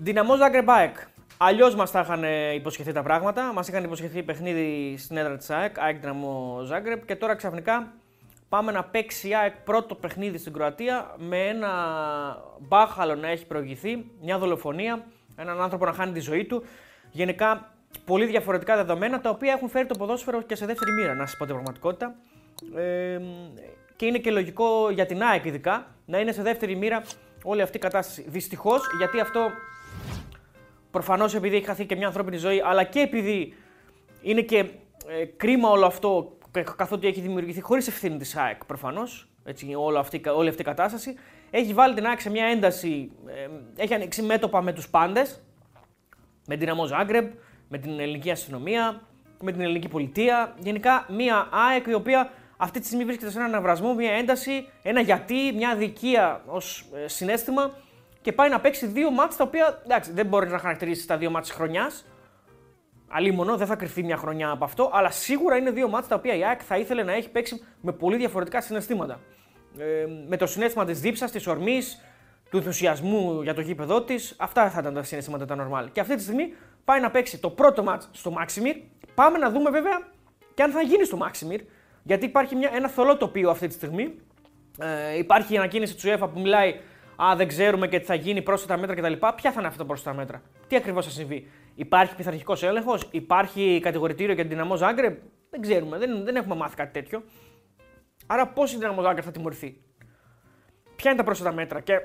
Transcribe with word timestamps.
Δυναμό 0.00 0.36
Ζάγκρεπ 0.36 0.70
ΑΕΚ. 0.70 0.96
Αλλιώς 1.36 1.74
μας 1.74 1.90
τα 1.90 2.00
είχαν 2.00 2.24
υποσχεθεί 2.54 2.92
τα 2.92 3.02
πράγματα. 3.02 3.52
Μας 3.52 3.68
είχαν 3.68 3.84
υποσχεθεί 3.84 4.22
παιχνίδι 4.22 4.96
στην 4.98 5.16
έδρα 5.16 5.36
της 5.36 5.50
ΑΕΚ, 5.50 5.78
ΑΕΚ 5.78 6.00
Δυναμό 6.00 6.60
Ζάγκρεπ 6.64 7.06
και 7.06 7.16
τώρα 7.16 7.34
ξαφνικά 7.34 7.92
πάμε 8.48 8.72
να 8.72 8.84
παίξει 8.84 9.28
η 9.28 9.34
ΑΕΚ 9.34 9.56
πρώτο 9.56 9.94
παιχνίδι 9.94 10.38
στην 10.38 10.52
Κροατία 10.52 11.14
με 11.16 11.46
ένα 11.46 11.70
μπάχαλο 12.58 13.14
να 13.14 13.28
έχει 13.28 13.46
προηγηθεί, 13.46 14.04
μια 14.22 14.38
δολοφονία, 14.38 15.04
έναν 15.36 15.60
άνθρωπο 15.60 15.84
να 15.84 15.92
χάνει 15.92 16.12
τη 16.12 16.20
ζωή 16.20 16.44
του. 16.44 16.64
Γενικά 17.10 17.72
πολύ 18.04 18.26
διαφορετικά 18.26 18.76
δεδομένα 18.76 19.20
τα 19.20 19.30
οποία 19.30 19.52
έχουν 19.52 19.68
φέρει 19.68 19.86
το 19.86 19.98
ποδόσφαιρο 19.98 20.42
και 20.42 20.54
σε 20.54 20.66
δεύτερη 20.66 20.92
μοίρα, 20.92 21.14
να 21.14 21.26
σας 21.26 21.36
πω 21.36 21.44
την 21.44 21.54
πραγματικότητα. 21.54 22.14
Ε, 22.76 23.20
και 23.96 24.06
είναι 24.06 24.18
και 24.18 24.30
λογικό 24.30 24.90
για 24.90 25.06
την 25.06 25.22
ΑΕΚ 25.22 25.44
ειδικά 25.44 25.86
να 26.04 26.18
είναι 26.18 26.32
σε 26.32 26.42
δεύτερη 26.42 26.76
μοίρα 26.76 27.02
όλη 27.42 27.62
αυτή 27.62 27.76
η 27.76 27.80
κατάσταση. 27.80 28.24
Δυστυχώς, 28.28 28.80
γιατί 28.98 29.20
αυτό 29.20 29.50
προφανώς 30.90 31.34
επειδή 31.34 31.56
έχει 31.56 31.64
χαθεί 31.64 31.86
και 31.86 31.96
μια 31.96 32.06
ανθρώπινη 32.06 32.36
ζωή, 32.36 32.62
αλλά 32.64 32.84
και 32.84 33.00
επειδή 33.00 33.54
είναι 34.22 34.40
και 34.40 34.58
ε, 34.58 35.24
κρίμα 35.36 35.70
όλο 35.70 35.86
αυτό 35.86 36.38
καθότι 36.76 37.06
έχει 37.06 37.20
δημιουργηθεί 37.20 37.60
χωρίς 37.60 37.88
ευθύνη 37.88 38.16
της 38.16 38.36
ΑΕΚ 38.36 38.64
προφανώς, 38.64 39.28
όλη 39.76 39.98
αυτή, 39.98 40.22
όλη 40.34 40.48
αυτή 40.48 40.62
η 40.62 40.64
κατάσταση. 40.64 41.14
Έχει 41.50 41.72
βάλει 41.72 41.94
την 41.94 42.06
ΑΕΚ 42.06 42.20
σε 42.20 42.30
μια 42.30 42.44
ένταση, 42.44 43.10
ε, 43.26 43.48
έχει 43.82 43.94
ανοίξει 43.94 44.22
μέτωπα 44.22 44.62
με 44.62 44.72
τους 44.72 44.88
πάντες, 44.88 45.42
με 46.46 46.56
την 46.56 46.70
Αμό 46.70 46.86
Ζάγκρεμπ, 46.86 47.30
με 47.68 47.78
την 47.78 48.00
ελληνική 48.00 48.30
αστυνομία, 48.30 49.00
με 49.40 49.52
την 49.52 49.60
ελληνική 49.60 49.88
πολιτεία. 49.88 50.54
Γενικά 50.58 51.06
μια 51.08 51.48
ΑΕΚ 51.50 51.86
η 51.86 51.94
οποία 51.94 52.30
αυτή 52.56 52.80
τη 52.80 52.86
στιγμή 52.86 53.04
βρίσκεται 53.04 53.30
σε 53.30 53.38
έναν 53.38 53.50
αναβρασμό, 53.50 53.94
μια 53.94 54.12
ένταση, 54.12 54.68
ένα 54.82 55.00
γιατί, 55.00 55.52
μια 55.54 55.68
αδικία 55.68 56.42
ως 56.46 56.84
ε, 56.94 57.08
συνέστημα 57.08 57.74
και 58.28 58.34
πάει 58.34 58.48
να 58.48 58.60
παίξει 58.60 58.86
δύο 58.86 59.10
μάτς 59.10 59.36
τα 59.36 59.44
οποία 59.44 59.80
εντάξει, 59.84 60.12
δεν 60.12 60.26
μπορείς 60.26 60.52
να 60.52 60.58
χαρακτηρίσεις 60.58 61.06
τα 61.06 61.16
δύο 61.16 61.30
μάτς 61.30 61.50
χρονιάς. 61.50 62.06
Αλίμονο, 63.08 63.56
δεν 63.56 63.66
θα 63.66 63.76
κρυφτεί 63.76 64.02
μια 64.02 64.16
χρονιά 64.16 64.50
από 64.50 64.64
αυτό, 64.64 64.90
αλλά 64.92 65.10
σίγουρα 65.10 65.56
είναι 65.56 65.70
δύο 65.70 65.88
μάτς 65.88 66.08
τα 66.08 66.14
οποία 66.14 66.34
η 66.34 66.44
ΑΕΚ 66.44 66.60
θα 66.64 66.78
ήθελε 66.78 67.02
να 67.02 67.12
έχει 67.12 67.30
παίξει 67.30 67.64
με 67.80 67.92
πολύ 67.92 68.16
διαφορετικά 68.16 68.60
συναισθήματα. 68.60 69.20
Ε, 69.78 70.06
με 70.28 70.36
το 70.36 70.46
συνέστημα 70.46 70.84
της 70.84 71.00
δίψας, 71.00 71.30
της 71.30 71.46
ορμής, 71.46 72.04
του 72.50 72.56
ενθουσιασμού 72.56 73.42
για 73.42 73.54
το 73.54 73.60
γήπεδό 73.60 74.02
της, 74.02 74.34
αυτά 74.38 74.70
θα 74.70 74.80
ήταν 74.80 74.94
τα 74.94 75.02
συναισθήματα 75.02 75.44
τα 75.44 75.56
normal. 75.56 75.88
Και 75.92 76.00
αυτή 76.00 76.14
τη 76.14 76.22
στιγμή 76.22 76.54
πάει 76.84 77.00
να 77.00 77.10
παίξει 77.10 77.38
το 77.38 77.50
πρώτο 77.50 77.82
μάτς 77.82 78.08
στο 78.12 78.30
Μάξιμιρ. 78.30 78.76
Πάμε 79.14 79.38
να 79.38 79.50
δούμε 79.50 79.70
βέβαια 79.70 80.08
και 80.54 80.62
αν 80.62 80.70
θα 80.70 80.80
γίνει 80.80 81.04
στο 81.04 81.16
Μάξιμιρ, 81.16 81.60
γιατί 82.02 82.24
υπάρχει 82.24 82.56
μια, 82.56 82.70
ένα 82.74 82.88
θολό 82.88 83.16
τοπίο 83.16 83.50
αυτή 83.50 83.66
τη 83.66 83.74
στιγμή. 83.74 84.14
Ε, 84.78 85.18
υπάρχει 85.18 85.54
η 85.54 85.56
ανακοίνηση 85.56 85.96
του 85.96 86.02
UEFA 86.08 86.28
που 86.34 86.40
μιλάει 86.40 86.74
Α, 87.22 87.36
δεν 87.36 87.48
ξέρουμε 87.48 87.88
και 87.88 87.98
τι 87.98 88.04
θα 88.04 88.14
γίνει, 88.14 88.42
πρόσθετα 88.42 88.76
μέτρα 88.76 88.94
κτλ. 88.94 89.12
Ποια 89.12 89.52
θα 89.52 89.54
είναι 89.58 89.66
αυτά 89.66 89.78
τα 89.78 89.84
πρόσθετα 89.84 90.16
μέτρα, 90.16 90.42
τι 90.66 90.76
ακριβώς 90.76 91.04
θα 91.04 91.10
συμβεί; 91.10 91.50
Υπάρχει 91.74 92.14
πειθαρχικός 92.14 92.62
έλεγχος, 92.62 93.08
υπάρχει 93.10 93.80
κατηγορητήριο 93.82 94.34
για 94.34 94.42
την 94.42 94.52
δυναμό 94.52 94.76
Ζάγκρεπ; 94.76 95.20
Δεν 95.50 95.60
ξέρουμε, 95.60 95.98
δεν, 95.98 96.24
δεν 96.24 96.36
έχουμε 96.36 96.54
μάθει 96.54 96.76
κάτι 96.76 96.92
τέτοιο. 96.92 97.22
Άρα, 98.26 98.48
πώς 98.48 98.72
η 98.72 98.76
δυναμό 98.76 99.02
Ζάγκρεπ 99.02 99.24
θα 99.24 99.30
τιμωρηθεί; 99.30 99.80
Ποια 100.96 101.10
είναι 101.10 101.18
τα 101.18 101.24
πρόσθετα 101.24 101.52
μέτρα 101.52 101.80
και 101.80 102.00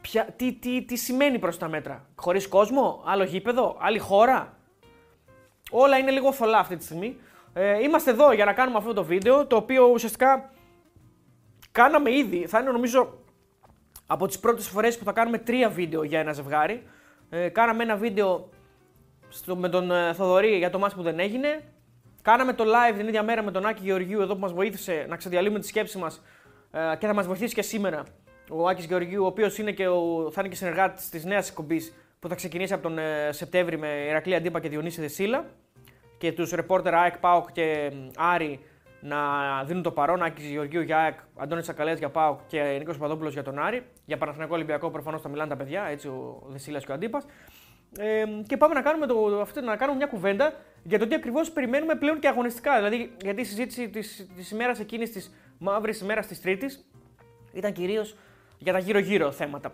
ποια, 0.00 0.24
τι, 0.36 0.52
τι, 0.52 0.84
τι 0.84 0.96
σημαίνει 0.96 1.38
πρόσθετα 1.38 1.68
μέτρα; 1.68 2.08
Χωρίς 2.14 2.48
κόσμο, 2.48 3.02
άλλο 3.06 3.24
γήπεδο, 3.24 3.76
άλλη 3.80 3.98
χώρα; 3.98 4.56
Όλα 5.70 5.98
είναι 5.98 6.10
λίγο 6.10 6.32
θολά 6.32 6.58
αυτή 6.58 6.76
τη 6.76 6.84
στιγμή. 6.84 7.16
Ε, 7.52 7.82
είμαστε 7.82 8.10
εδώ 8.10 8.32
για 8.32 8.44
να 8.44 8.52
κάνουμε 8.52 8.78
αυτό 8.78 8.92
το 8.92 9.04
βίντεο, 9.04 9.46
το 9.46 9.56
οποίο 9.56 9.84
ουσιαστικά 9.84 10.50
κάναμε 11.72 12.12
ήδη. 12.12 12.46
Θα 12.46 12.58
είναι 12.60 12.70
νομίζω 12.70 13.18
από 14.10 14.26
τις 14.26 14.38
πρώτες 14.38 14.68
φορές 14.68 14.98
που 14.98 15.04
θα 15.04 15.12
κάνουμε 15.12 15.38
τρία 15.38 15.68
βίντεο 15.68 16.02
για 16.02 16.20
ένα 16.20 16.32
ζευγάρι. 16.32 16.82
Ε, 17.30 17.48
κάναμε 17.48 17.82
ένα 17.82 17.96
βίντεο 17.96 18.48
στο, 19.28 19.56
με 19.56 19.68
τον 19.68 19.90
ε, 19.90 20.12
Θοδωρή 20.12 20.56
για 20.56 20.70
το 20.70 20.78
μάτς 20.78 20.94
που 20.94 21.02
δεν 21.02 21.18
έγινε. 21.18 21.62
Κάναμε 22.22 22.52
το 22.52 22.64
live 22.64 22.96
την 22.96 23.08
ίδια 23.08 23.22
μέρα 23.22 23.42
με 23.42 23.50
τον 23.50 23.66
Άκη 23.66 23.82
Γεωργίου 23.82 24.20
εδώ 24.20 24.34
που 24.34 24.40
μας 24.40 24.52
βοήθησε 24.52 25.06
να 25.08 25.16
ξεδιαλύουμε 25.16 25.58
τη 25.58 25.66
σκέψη 25.66 25.98
μας 25.98 26.22
ε, 26.70 26.96
και 26.98 27.06
θα 27.06 27.14
μας 27.14 27.26
βοηθήσει 27.26 27.54
και 27.54 27.62
σήμερα 27.62 28.02
ο 28.50 28.68
Άκης 28.68 28.84
Γεωργίου, 28.84 29.24
ο 29.24 29.26
οποίος 29.26 29.58
είναι 29.58 29.72
και 29.72 29.88
ο, 29.88 30.30
θα 30.32 30.40
είναι 30.40 30.48
και 30.48 30.56
συνεργάτης 30.56 31.08
της 31.08 31.24
νέας 31.24 31.48
εκπομπής 31.48 31.92
που 32.18 32.28
θα 32.28 32.34
ξεκινήσει 32.34 32.72
από 32.72 32.82
τον 32.82 32.98
ε, 32.98 33.28
Σεπτέμβρη 33.32 33.78
με 33.78 33.88
Ηρακλή 33.88 34.34
Αντίπα 34.34 34.60
και 34.60 34.68
Διονύση 34.68 35.00
Δεσίλα 35.00 35.44
και 36.18 36.32
τους 36.32 36.50
ρεπόρτερ 36.50 36.94
ΑΕΚ, 36.94 37.18
ΠΑΟΚ 37.18 37.52
και 37.52 37.92
Άρη 38.16 38.60
να 39.00 39.18
δίνουν 39.64 39.82
το 39.82 39.90
παρόν. 39.90 40.22
Άκης 40.22 40.50
Γεωργίου 40.50 40.80
για 40.80 40.98
ΑΕΚ, 40.98 41.18
Αντώνης 41.36 41.64
Τσακαλέα 41.64 41.94
για 41.94 42.08
ΠΑΟΚ 42.08 42.40
και 42.46 42.76
Νίκος 42.78 42.98
Παδόπουλο 42.98 43.28
για 43.28 43.42
τον 43.42 43.58
Άρη. 43.58 43.82
Για 44.04 44.16
Παναθηναϊκό 44.16 44.54
Ολυμπιακό 44.54 44.90
προφανώς 44.90 45.22
θα 45.22 45.28
μιλάνε 45.28 45.48
τα 45.48 45.56
παιδιά, 45.56 45.84
έτσι 45.84 46.08
ο 46.08 46.42
Δεσίλας 46.48 46.84
και 46.84 46.90
ο 46.90 46.94
Αντίπας. 46.94 47.26
Ε, 47.98 48.24
και 48.46 48.56
πάμε 48.56 48.74
να 48.74 48.82
κάνουμε, 48.82 49.06
το, 49.06 49.40
αυτό, 49.40 49.60
να 49.60 49.76
κάνουμε 49.76 49.96
μια 49.96 50.06
κουβέντα 50.06 50.52
για 50.82 50.98
το 50.98 51.06
τι 51.06 51.14
ακριβώς 51.14 51.50
περιμένουμε 51.50 51.94
πλέον 51.94 52.18
και 52.18 52.28
αγωνιστικά. 52.28 52.76
Δηλαδή, 52.76 53.12
γιατί 53.22 53.40
η 53.40 53.44
συζήτηση 53.44 53.88
της 54.36 54.50
ημέρας 54.50 54.80
εκείνης, 54.80 55.12
της 55.12 55.34
μαύρης 55.58 56.00
ημέρας 56.00 56.26
της 56.26 56.40
Τρίτης, 56.40 56.88
ήταν 57.52 57.72
κυρίως 57.72 58.16
για 58.58 58.72
τα 58.72 58.78
γύρω-γύρω 58.78 59.30
θέματα. 59.30 59.72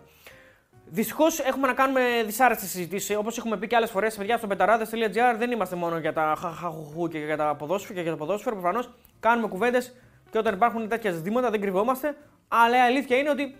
Δυστυχώς 0.87 1.39
έχουμε 1.39 1.67
να 1.67 1.73
κάνουμε 1.73 2.01
δυσάρεστη 2.25 2.65
συζητήσει. 2.65 3.15
Όπως 3.15 3.37
έχουμε 3.37 3.57
πει 3.57 3.67
και 3.67 3.75
άλλες 3.75 3.91
φορές, 3.91 4.15
παιδιά 4.15 4.37
στο 4.37 4.47
πεταράδε.gr 4.47 5.35
δεν 5.37 5.51
είμαστε 5.51 5.75
μόνο 5.75 5.97
για 5.97 6.13
τα 6.13 6.35
χαχαχουχού 6.39 7.07
και 7.07 7.17
για 7.17 7.37
τα 7.37 7.55
ποδόσφαιρα 7.55 7.93
και 7.93 8.01
για 8.01 8.11
το 8.11 8.17
ποδόσφαιρο. 8.17 8.55
Προφανώς 8.55 8.89
κάνουμε 9.19 9.47
κουβέντες 9.47 9.95
και 10.31 10.37
όταν 10.37 10.53
υπάρχουν 10.53 10.87
τέτοια 10.87 11.11
ζητήματα 11.11 11.49
δεν 11.49 11.61
κρυβόμαστε. 11.61 12.17
Αλλά 12.47 12.77
η 12.77 12.79
αλήθεια 12.79 13.17
είναι 13.17 13.29
ότι 13.29 13.55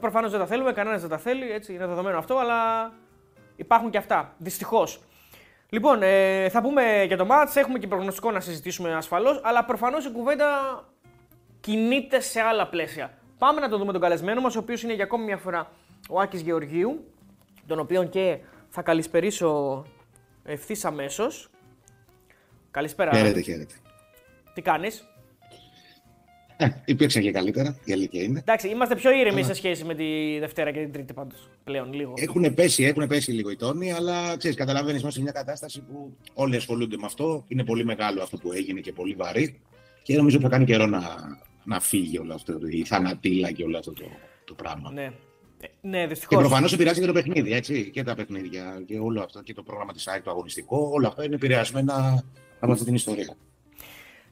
προφανώς 0.00 0.30
δεν 0.30 0.40
τα 0.40 0.46
θέλουμε, 0.46 0.72
κανένας 0.72 1.00
δεν 1.00 1.10
τα 1.10 1.18
θέλει, 1.18 1.50
έτσι 1.50 1.74
είναι 1.74 1.86
δεδομένο 1.86 2.18
αυτό, 2.18 2.36
αλλά 2.36 2.92
υπάρχουν 3.56 3.90
και 3.90 3.98
αυτά. 3.98 4.34
Δυστυχώς. 4.38 5.00
Λοιπόν, 5.68 6.02
ε, 6.02 6.48
θα 6.48 6.60
πούμε 6.60 7.04
για 7.06 7.16
το 7.16 7.24
μάτς, 7.24 7.56
έχουμε 7.56 7.78
και 7.78 7.86
προγνωστικό 7.86 8.30
να 8.30 8.40
συζητήσουμε 8.40 8.94
ασφαλώς, 8.94 9.40
αλλά 9.44 9.64
προφανώς 9.64 10.04
η 10.04 10.10
κουβέντα 10.10 10.48
κινείται 11.60 12.20
σε 12.20 12.40
άλλα 12.40 12.68
πλαίσια. 12.68 13.10
Πάμε 13.38 13.60
να 13.60 13.68
το 13.68 13.78
δούμε 13.78 13.92
τον 13.92 14.00
καλεσμένο 14.00 14.40
μας, 14.40 14.56
ο 14.56 14.58
οποίος 14.58 14.82
είναι 14.82 14.92
για 14.92 15.04
ακόμη 15.04 15.24
μια 15.24 15.36
φορά 15.36 15.70
ο 16.08 16.20
Άκης 16.20 16.40
Γεωργίου, 16.40 17.04
τον 17.66 17.78
οποίο 17.78 18.04
και 18.04 18.38
θα 18.68 18.82
καλησπερίσω 18.82 19.82
ευθύς 20.44 20.84
αμέσως. 20.84 21.50
Καλησπέρα. 22.70 23.16
Χαίρετε, 23.16 23.40
χαίρετε. 23.40 23.74
Τι 24.54 24.62
κάνεις; 24.62 25.04
Ε, 26.56 26.68
υπήρξε 26.84 27.20
και 27.20 27.30
καλύτερα, 27.30 27.78
η 27.84 27.92
αλήθεια 27.92 28.22
είναι. 28.22 28.38
Εντάξει, 28.38 28.68
είμαστε 28.68 28.94
πιο 28.94 29.10
ήρεμοι 29.10 29.42
σε 29.42 29.54
σχέση 29.54 29.84
με 29.84 29.94
τη 29.94 30.38
Δευτέρα 30.38 30.70
και 30.70 30.80
την 30.80 30.92
Τρίτη 30.92 31.12
πάντως. 31.12 31.50
Πλέον 31.64 31.92
λίγο. 31.92 32.14
Έχουν 32.16 32.54
πέσει, 32.54 32.84
έχουν 32.84 33.06
πέσει 33.06 33.32
λίγο 33.32 33.50
οι 33.50 33.56
τόνοι, 33.56 33.92
αλλά 33.92 34.36
ξέρεις, 34.36 34.56
καταλαβαίνεις, 34.56 35.00
είμαστε 35.00 35.18
σε 35.18 35.24
μια 35.24 35.32
κατάσταση 35.32 35.80
που 35.80 36.16
όλοι 36.34 36.56
ασχολούνται 36.56 36.96
με 36.96 37.06
αυτό. 37.06 37.44
Είναι 37.48 37.64
πολύ 37.64 37.84
μεγάλο 37.84 38.22
αυτό 38.22 38.36
που 38.36 38.52
έγινε 38.52 38.80
και 38.80 38.92
πολύ 38.92 39.14
βαρύ. 39.14 39.60
Και 40.02 40.16
νομίζω 40.16 40.36
ότι 40.36 40.44
θα 40.44 40.50
κάνει 40.50 40.64
καιρό 40.64 40.86
να, 40.86 41.02
να 41.64 41.80
φύγει 41.80 42.18
όλο 42.18 42.34
αυτό, 42.34 42.58
η 42.70 42.84
θανατήλα 42.84 43.50
και 43.50 43.64
όλο 43.64 43.78
αυτό 43.78 43.92
το, 43.92 44.04
το 44.44 44.54
πράγμα. 44.54 44.92
Ναι. 44.92 45.12
Ναι, 45.80 46.06
δυστυχώς. 46.06 46.36
Και 46.36 46.42
προφανώς 46.42 46.72
επηρεάζει 46.72 47.00
και 47.00 47.06
το 47.06 47.12
παιχνίδι, 47.12 47.52
έτσι. 47.52 47.90
Και 47.90 48.02
τα 48.02 48.14
παιχνίδια 48.14 48.82
και 48.86 48.98
όλο 48.98 49.22
αυτό 49.22 49.42
και 49.42 49.54
το 49.54 49.62
πρόγραμμα 49.62 49.92
της 49.92 50.08
ΑΕΚ, 50.08 50.22
το 50.22 50.30
αγωνιστικό. 50.30 50.90
Όλα 50.92 51.08
αυτά 51.08 51.24
είναι 51.24 51.34
επηρεασμένα 51.34 52.24
από 52.60 52.72
αυτή 52.72 52.84
την 52.84 52.94
ιστορία. 52.94 53.36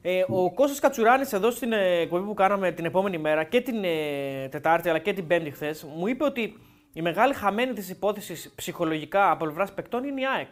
Ε, 0.05 0.25
ο 0.27 0.53
Κώστας 0.53 0.79
Κατσουράνης 0.79 1.33
εδώ 1.33 1.51
στην 1.51 1.71
ε, 1.71 1.99
εκπομπή 1.99 2.25
που 2.25 2.33
κάναμε 2.33 2.71
την 2.71 2.85
επόμενη 2.85 3.17
μέρα 3.17 3.43
και 3.43 3.61
την 3.61 3.83
ε, 3.83 4.47
Τετάρτη 4.51 4.89
αλλά 4.89 4.99
και 4.99 5.13
την 5.13 5.27
Πέμπτη 5.27 5.51
χθες, 5.51 5.85
μου 5.97 6.07
είπε 6.07 6.23
ότι 6.23 6.57
η 6.93 7.01
μεγάλη 7.01 7.33
χαμένη 7.33 7.73
της 7.73 7.89
υπόθεσης 7.89 8.51
ψυχολογικά 8.55 9.31
από 9.31 9.43
πλευράς 9.45 9.73
παικτών 9.73 10.03
είναι 10.03 10.21
η 10.21 10.23
ΑΕΚ. 10.35 10.47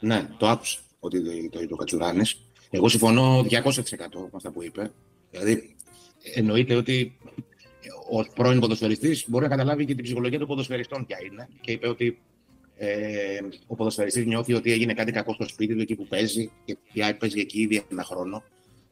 Ναι, 0.00 0.28
το 0.38 0.48
άκουσα 0.48 0.78
ότι 1.00 1.48
το 1.48 1.60
είπε 1.60 1.72
ο 1.72 1.76
Κατσουράνης. 1.76 2.40
Εγώ 2.70 2.88
συμφωνώ 2.88 3.40
200% 3.40 3.46
με 4.12 4.30
αυτά 4.34 4.50
που 4.50 4.62
είπε. 4.62 4.90
Δηλαδή, 5.30 5.76
εννοείται 6.34 6.74
ότι 6.74 7.18
ο 8.10 8.32
πρώην 8.34 8.60
ποδοσφαιριστής 8.60 9.24
μπορεί 9.28 9.44
να 9.44 9.50
καταλάβει 9.50 9.84
και 9.84 9.94
την 9.94 10.04
ψυχολογία 10.04 10.38
των 10.38 10.48
ποδοσφαιριστών 10.48 11.06
ποια 11.06 11.18
είναι. 11.24 11.48
Και 11.60 11.72
είπε 11.72 11.88
ότι 11.88 12.18
ε, 12.76 13.38
ο 13.66 13.74
ποδοσφαιριστής 13.74 14.26
νιώθει 14.26 14.52
ότι 14.52 14.72
έγινε 14.72 14.92
κάτι 14.94 15.12
κακό 15.12 15.32
στο 15.32 15.48
σπίτι 15.48 15.74
του 15.74 15.80
εκεί 15.80 15.94
που 15.94 16.06
παίζει 16.06 16.50
και 16.64 16.76
πια 16.92 17.16
παίζει 17.16 17.40
εκεί 17.40 17.60
ήδη 17.60 17.84
ένα 17.90 18.04
χρόνο. 18.04 18.42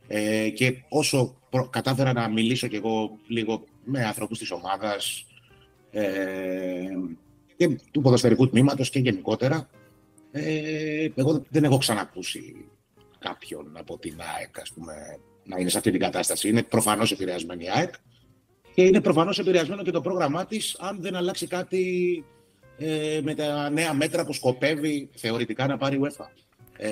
Ε, 0.08 0.48
και 0.48 0.74
όσο 0.88 1.36
προ, 1.50 1.68
κατάφερα 1.68 2.12
να 2.12 2.28
μιλήσω 2.28 2.66
κι 2.66 2.76
εγώ 2.76 3.18
λίγο 3.26 3.64
με 3.84 4.04
ανθρώπους 4.04 4.38
της 4.38 4.50
ομάδας 4.50 5.26
ε, 5.90 6.88
και 7.56 7.78
του 7.90 8.00
ποδοσφαιρικού 8.00 8.48
τμήματος 8.48 8.90
και 8.90 8.98
γενικότερα, 8.98 9.68
ε, 10.30 11.08
εγώ 11.14 11.44
δεν 11.48 11.64
έχω 11.64 11.78
ξανακούσει 11.78 12.64
κάποιον 13.18 13.76
από 13.76 13.98
την 13.98 14.16
ΑΕΚ 14.36 14.60
ας 14.60 14.72
πούμε, 14.72 15.18
να 15.44 15.58
είναι 15.58 15.70
σε 15.70 15.78
αυτή 15.78 15.90
την 15.90 16.00
κατάσταση. 16.00 16.48
Είναι 16.48 16.62
προφανώς 16.62 17.12
επηρεασμένη 17.12 17.64
η 17.64 17.70
ΑΕΚ 17.70 17.94
και 18.74 18.82
είναι 18.82 19.00
προφανώς 19.00 19.38
επηρεασμένο 19.38 19.82
και 19.82 19.90
το 19.90 20.00
πρόγραμμά 20.00 20.46
της 20.46 20.76
αν 20.78 20.98
δεν 21.00 21.14
αλλάξει 21.14 21.46
κάτι 21.46 22.24
ε, 22.78 23.20
με 23.22 23.34
τα 23.34 23.70
νέα 23.70 23.94
μέτρα 23.94 24.24
που 24.24 24.32
σκοπεύει 24.32 25.08
θεωρητικά 25.14 25.66
να 25.66 25.76
πάρει 25.76 25.96
η 25.96 26.00
UEFA. 26.02 26.26
Ε, 26.76 26.90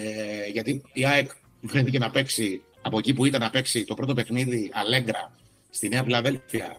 γιατί 0.53 0.83
η 0.93 1.07
ΑΕΚ 1.07 1.31
βρέθηκε 1.61 1.99
να 1.99 2.11
παίξει 2.11 2.63
από 2.83 2.99
εκεί 2.99 3.15
που 3.15 3.25
ήταν 3.25 3.41
να 3.41 3.51
παίξει 3.51 3.85
το 3.85 3.95
πρώτο 3.95 4.15
παιχνίδι 4.15 4.71
Αλέγκρα 4.75 5.33
στη 5.71 5.89
Νέα 5.89 6.05
Πλαδέλφια. 6.05 6.77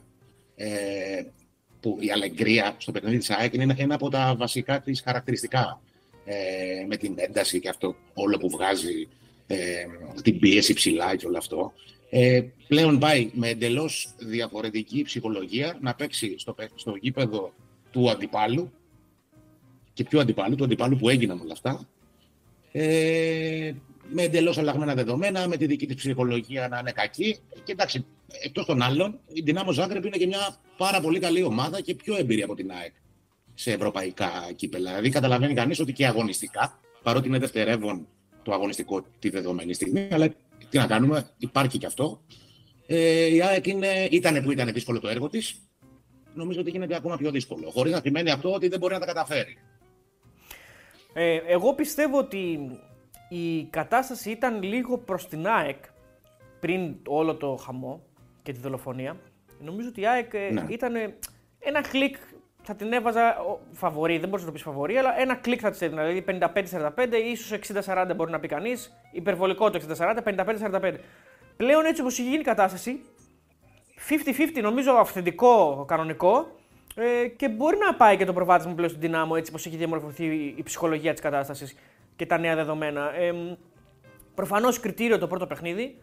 Ε, 0.56 1.24
που 1.80 1.98
η 2.00 2.12
αλεγκρία 2.12 2.76
στο 2.78 2.92
παιχνίδι 2.92 3.18
της 3.18 3.30
ΑΕΚ 3.30 3.54
είναι 3.54 3.76
ένα 3.78 3.96
από 3.96 4.10
τα 4.10 4.36
βασικά 4.38 4.82
της 4.82 5.02
χαρακτηριστικά. 5.02 5.82
Ε, 6.26 6.86
με 6.88 6.98
την 6.98 7.14
ένταση 7.18 7.60
και 7.60 7.70
αυτό 7.70 7.96
όλο 8.14 8.38
που 8.38 8.50
βγάζει, 8.50 9.08
ε, 9.48 9.86
την 10.24 10.40
πίεση 10.40 10.74
ψηλά 10.74 11.16
και 11.16 11.26
όλο 11.26 11.38
αυτό. 11.38 11.74
Ε, 12.16 12.42
πλέον 12.68 13.00
πάει 13.00 13.32
με 13.34 13.50
εντελώς 13.50 14.14
διαφορετική 14.18 15.02
ψυχολογία 15.02 15.78
να 15.82 15.96
παίξει 15.96 16.36
στο, 16.38 16.56
στο 16.76 16.96
γήπεδο 17.02 17.54
του 17.92 18.10
αντιπάλου 18.10 18.72
και 19.94 20.04
πιο 20.04 20.20
αντιπάλου, 20.20 20.56
του 20.56 20.64
αντιπάλου 20.64 20.98
που 20.98 21.10
έγιναν 21.10 21.40
όλα 21.40 21.52
αυτά. 21.52 21.88
Ε, 22.72 23.74
με 24.10 24.22
εντελώς 24.22 24.58
αλλαγμένα 24.58 24.94
δεδομένα, 24.96 25.48
με 25.48 25.58
τη 25.58 25.66
δική 25.66 25.86
της 25.86 25.96
ψυχολογία 25.96 26.68
να 26.68 26.80
είναι 26.80 26.92
κακή. 26.92 27.40
Και 27.64 27.72
εντάξει, 27.72 28.06
εκτός 28.44 28.66
των 28.66 28.82
άλλων, 28.82 29.20
η 29.34 29.42
Δυνάμο 29.42 29.72
Ζάγκρεπ 29.72 30.06
είναι 30.06 30.18
και 30.18 30.28
μια 30.28 30.56
πάρα 30.78 31.02
πολύ 31.02 31.20
καλή 31.20 31.44
ομάδα 31.44 31.82
και 31.82 31.96
πιο 31.96 32.18
εμπειρή 32.18 32.42
από 32.42 32.56
την 32.56 32.72
ΑΕΚ 32.72 32.94
σε 33.54 33.72
ευρωπαϊκά 33.72 34.32
κύπελα. 34.56 34.90
Δηλαδή, 34.90 35.10
καταλαβαίνει 35.10 35.54
κανείς 35.54 35.80
ότι 35.80 35.94
και 35.94 36.08
αγωνιστικά, 36.08 36.80
παρότι 37.04 37.28
είναι 37.28 37.40
δευτερεύον 37.40 38.08
το 38.44 38.54
αγωνιστικό 38.54 39.06
τη 39.20 39.30
δεδομένη 39.30 39.74
στιγμή, 39.74 40.08
αλλά 40.12 40.34
τι 40.74 40.80
να 40.80 40.88
κάνουμε, 40.88 41.30
υπάρχει 41.38 41.78
και 41.78 41.86
αυτό. 41.86 42.22
Ε, 42.88 43.26
η 43.26 43.42
ΑΕΚ 43.42 43.68
είναι, 43.68 44.08
ήταν 44.12 44.44
που 44.44 44.52
ήταν 44.52 44.74
δύσκολο 44.74 45.00
το 45.00 45.08
έργο 45.08 45.30
της. 45.30 45.70
Νομίζω 46.34 46.60
ότι 46.60 46.70
γίνεται 46.70 46.96
ακόμα 46.96 47.18
πιο 47.18 47.32
δύσκολο. 47.32 47.70
Χωρίς 47.70 47.92
να 47.92 48.00
σημαίνει 48.04 48.32
αυτό 48.32 48.54
ότι 48.54 48.68
δεν 48.68 48.80
μπορεί 48.80 48.94
να 48.94 49.00
τα 49.00 49.06
καταφέρει. 49.06 49.58
Ε, 51.14 51.36
εγώ 51.48 51.74
πιστεύω 51.74 52.18
ότι 52.18 52.72
η 53.30 53.64
κατάσταση 53.64 54.32
ήταν 54.32 54.64
λίγο 54.64 54.98
προς 54.98 55.28
την 55.28 55.48
ΑΕΚ 55.48 55.84
πριν 56.60 56.96
όλο 57.08 57.36
το 57.36 57.56
χαμό 57.56 58.04
και 58.44 58.52
τη 58.52 58.60
δολοφονία. 58.60 59.18
Νομίζω 59.60 59.88
ότι 59.88 60.02
η 60.02 60.08
ΑΕΚ 60.08 60.34
ε, 60.34 60.50
ναι. 60.52 60.66
ήταν 60.70 60.94
ένα 61.60 61.82
κλικ 61.82 62.16
θα 62.64 62.76
την 62.76 62.94
έβαζα 62.94 63.36
φαβορή, 63.72 64.18
δεν 64.18 64.30
μπορούσα 64.30 64.46
να 64.46 64.46
το 64.46 64.52
πεις 64.52 64.62
φαβορή, 64.62 64.98
αλλά 64.98 65.20
ένα 65.20 65.36
κλικ 65.36 65.60
θα 65.62 65.70
της 65.70 65.82
έδινα. 65.82 66.04
Δηλαδή 66.04 66.24
55-45, 66.28 67.14
ίσως 67.32 67.60
60-40 67.86 68.12
μπορεί 68.16 68.32
να 68.32 68.40
πει 68.40 68.48
κανείς. 68.48 68.94
Υπερβολικό 69.12 69.70
το 69.70 69.80
60-40, 69.98 70.18
55-45. 70.24 70.94
Πλέον 71.58 71.86
έτσι 71.86 72.02
όπως 72.02 72.20
έχει 72.20 72.28
γίνει 72.28 72.40
η 72.40 72.44
κατάσταση, 72.44 73.02
50-50 74.58 74.62
νομίζω 74.62 74.92
αυθεντικό, 74.92 75.86
κανονικό, 75.88 76.48
ε, 76.96 77.28
και 77.28 77.50
μπορεί 77.50 77.78
να 77.78 77.96
πάει 77.96 78.18
και 78.18 78.26
το 78.26 78.34
προβάδισμα 78.34 78.74
πλέον 78.74 78.90
στην 78.90 79.02
δυνάμω 79.02 79.34
έτσι 79.38 79.52
όπως 79.52 79.66
έχει 79.66 79.76
διαμορφωθεί 79.76 80.54
η 80.56 80.64
ψυχολογία 80.64 81.12
της 81.12 81.22
κατάστασης 81.22 81.76
και 82.16 82.26
τα 82.26 82.38
νέα 82.38 82.56
δεδομένα. 82.56 83.16
Ε, 83.16 83.58
Προφανώς 84.36 84.80
κριτήριο 84.80 85.18
το 85.18 85.28
πρώτο 85.28 85.48
παιχνίδι, 85.48 85.98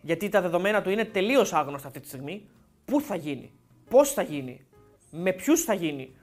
γιατί 0.00 0.28
τα 0.28 0.40
δεδομένα 0.40 0.82
του 0.82 0.90
είναι 0.90 1.04
τελείως 1.04 1.52
άγνωστα 1.52 1.88
αυτή 1.88 2.00
τη 2.00 2.06
στιγμή. 2.06 2.48
Πού 2.84 3.00
θα 3.00 3.16
γίνει, 3.16 3.52
πώς 3.90 4.12
θα 4.12 4.22
γίνει, 4.22 4.66
με 5.12 5.32
ποιους 5.32 5.62
θα 5.62 5.74
γίνει. 5.74 6.14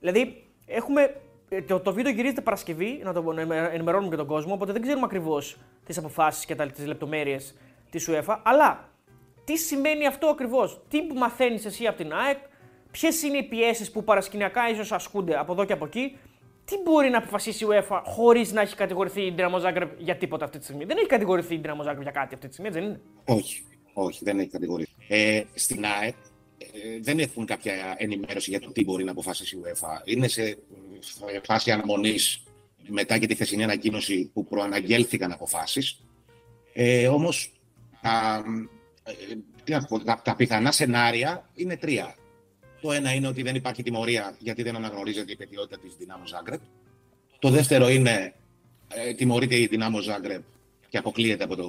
Δηλαδή, 0.00 0.44
έχουμε. 0.66 1.16
Ε, 1.48 1.62
το, 1.62 1.80
το 1.80 1.92
βίντεο 1.92 2.12
γυρίζεται 2.12 2.40
Παρασκευή, 2.40 3.00
να 3.04 3.12
το 3.12 3.34
ενημερώνουμε 3.72 4.10
και 4.10 4.16
τον 4.16 4.26
κόσμο, 4.26 4.54
οπότε 4.54 4.72
δεν 4.72 4.82
ξέρουμε 4.82 5.04
ακριβώς 5.04 5.58
τις 5.84 5.98
αποφάσεις 5.98 6.44
και 6.44 6.54
τις 6.54 6.86
λεπτομέρειες 6.86 7.54
της 7.90 8.08
UEFA. 8.10 8.36
Αλλά 8.42 8.88
τι 9.44 9.56
σημαίνει 9.56 10.06
αυτό 10.06 10.26
ακριβώς, 10.26 10.82
τι 10.88 11.02
που 11.02 11.14
μαθαίνεις 11.14 11.64
εσύ 11.64 11.86
από 11.86 11.96
την 11.96 12.12
ΑΕΚ, 12.12 12.38
ποιες 12.90 13.22
είναι 13.22 13.36
οι 13.36 13.42
πιέσεις 13.42 13.90
που 13.90 14.04
παρασκηνιακά 14.04 14.70
ίσως 14.70 14.92
ασκούνται 14.92 15.38
από 15.38 15.52
εδώ 15.52 15.64
και 15.64 15.72
από 15.72 15.84
εκεί, 15.84 16.16
τι 16.64 16.76
μπορεί 16.84 17.10
να 17.10 17.18
αποφασίσει 17.18 17.64
η 17.64 17.68
UEFA 17.70 18.00
χωρίς 18.04 18.52
να 18.52 18.60
έχει 18.60 18.74
κατηγορηθεί 18.74 19.22
η 19.22 19.34
Dinamo 19.38 19.60
Zagreb 19.60 19.88
για 19.98 20.16
τίποτα 20.16 20.44
αυτή 20.44 20.58
τη 20.58 20.64
στιγμή; 20.64 20.84
Δεν 20.84 20.96
έχει 20.96 21.06
κατηγορηθεί 21.06 21.54
η 21.54 21.60
Dinamo 21.64 21.90
Zagreb 21.90 22.02
για 22.02 22.10
κάτι 22.10 22.34
αυτή 22.34 22.48
τη 22.48 22.52
στιγμή, 22.52 22.70
δεν 22.70 22.82
είναι; 22.82 23.00
Όχι, 23.24 23.64
όχι, 23.92 24.24
δεν 24.24 24.38
έχει 24.38 24.48
κατηγορηθεί. 24.48 24.92
Ε, 25.08 25.42
στην 25.54 25.84
ΑΕΚ 25.84 26.14
ε, 26.14 26.31
δεν 27.00 27.18
έχουν 27.18 27.46
κάποια 27.46 27.94
ενημέρωση 27.98 28.50
για 28.50 28.60
το 28.60 28.72
τι 28.72 28.84
μπορεί 28.84 29.04
να 29.04 29.10
αποφασίσει 29.10 29.56
η 29.56 29.60
UEFA. 29.64 30.08
Είναι 30.08 30.28
σε 30.28 30.58
φάση 31.42 31.70
αναμονής 31.70 32.42
μετά 32.88 33.18
και 33.18 33.26
τη 33.26 33.34
χθεσινή 33.34 33.62
ανακοίνωση 33.62 34.30
που 34.32 34.46
προαναγγέλθηκαν 34.46 35.32
αποφάσεις. 35.32 36.00
Ε, 36.72 37.08
Όμως 37.08 37.52
τα, 38.02 38.44
ε, 39.64 39.72
τα, 40.04 40.20
τα 40.24 40.36
πιθανά 40.36 40.72
σενάρια 40.72 41.50
είναι 41.54 41.76
τρία. 41.76 42.16
Το 42.80 42.92
ένα 42.92 43.14
είναι 43.14 43.26
ότι 43.26 43.42
δεν 43.42 43.54
υπάρχει 43.54 43.82
τιμωρία 43.82 44.36
γιατί 44.38 44.62
δεν 44.62 44.76
αναγνωρίζεται 44.76 45.32
η 45.32 45.36
παιδιότητα 45.36 45.78
της 45.78 45.94
Δυνάμω 45.98 46.26
Ζάγκρεπ. 46.26 46.60
Το 47.38 47.50
δεύτερο 47.50 47.88
είναι 47.88 48.34
ε, 48.88 49.14
τιμωρείται 49.14 49.56
η 49.56 49.66
Δυνάμω 49.66 50.00
Ζάγκρεπ 50.00 50.42
και 50.88 50.98
αποκλείεται 50.98 51.44
από, 51.44 51.56
το, 51.56 51.68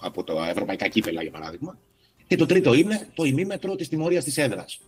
από 0.00 0.24
το 0.24 0.42
ευρωπαϊκά 0.42 0.88
κύπελα, 0.88 1.22
για 1.22 1.30
παράδειγμα. 1.30 1.78
Και 2.26 2.36
το 2.36 2.46
τρίτο 2.46 2.74
είναι 2.74 3.08
το 3.14 3.24
ημίμετρο 3.24 3.76
της 3.76 3.88
τιμωρίας 3.88 4.24
της 4.24 4.38
έδρας. 4.38 4.80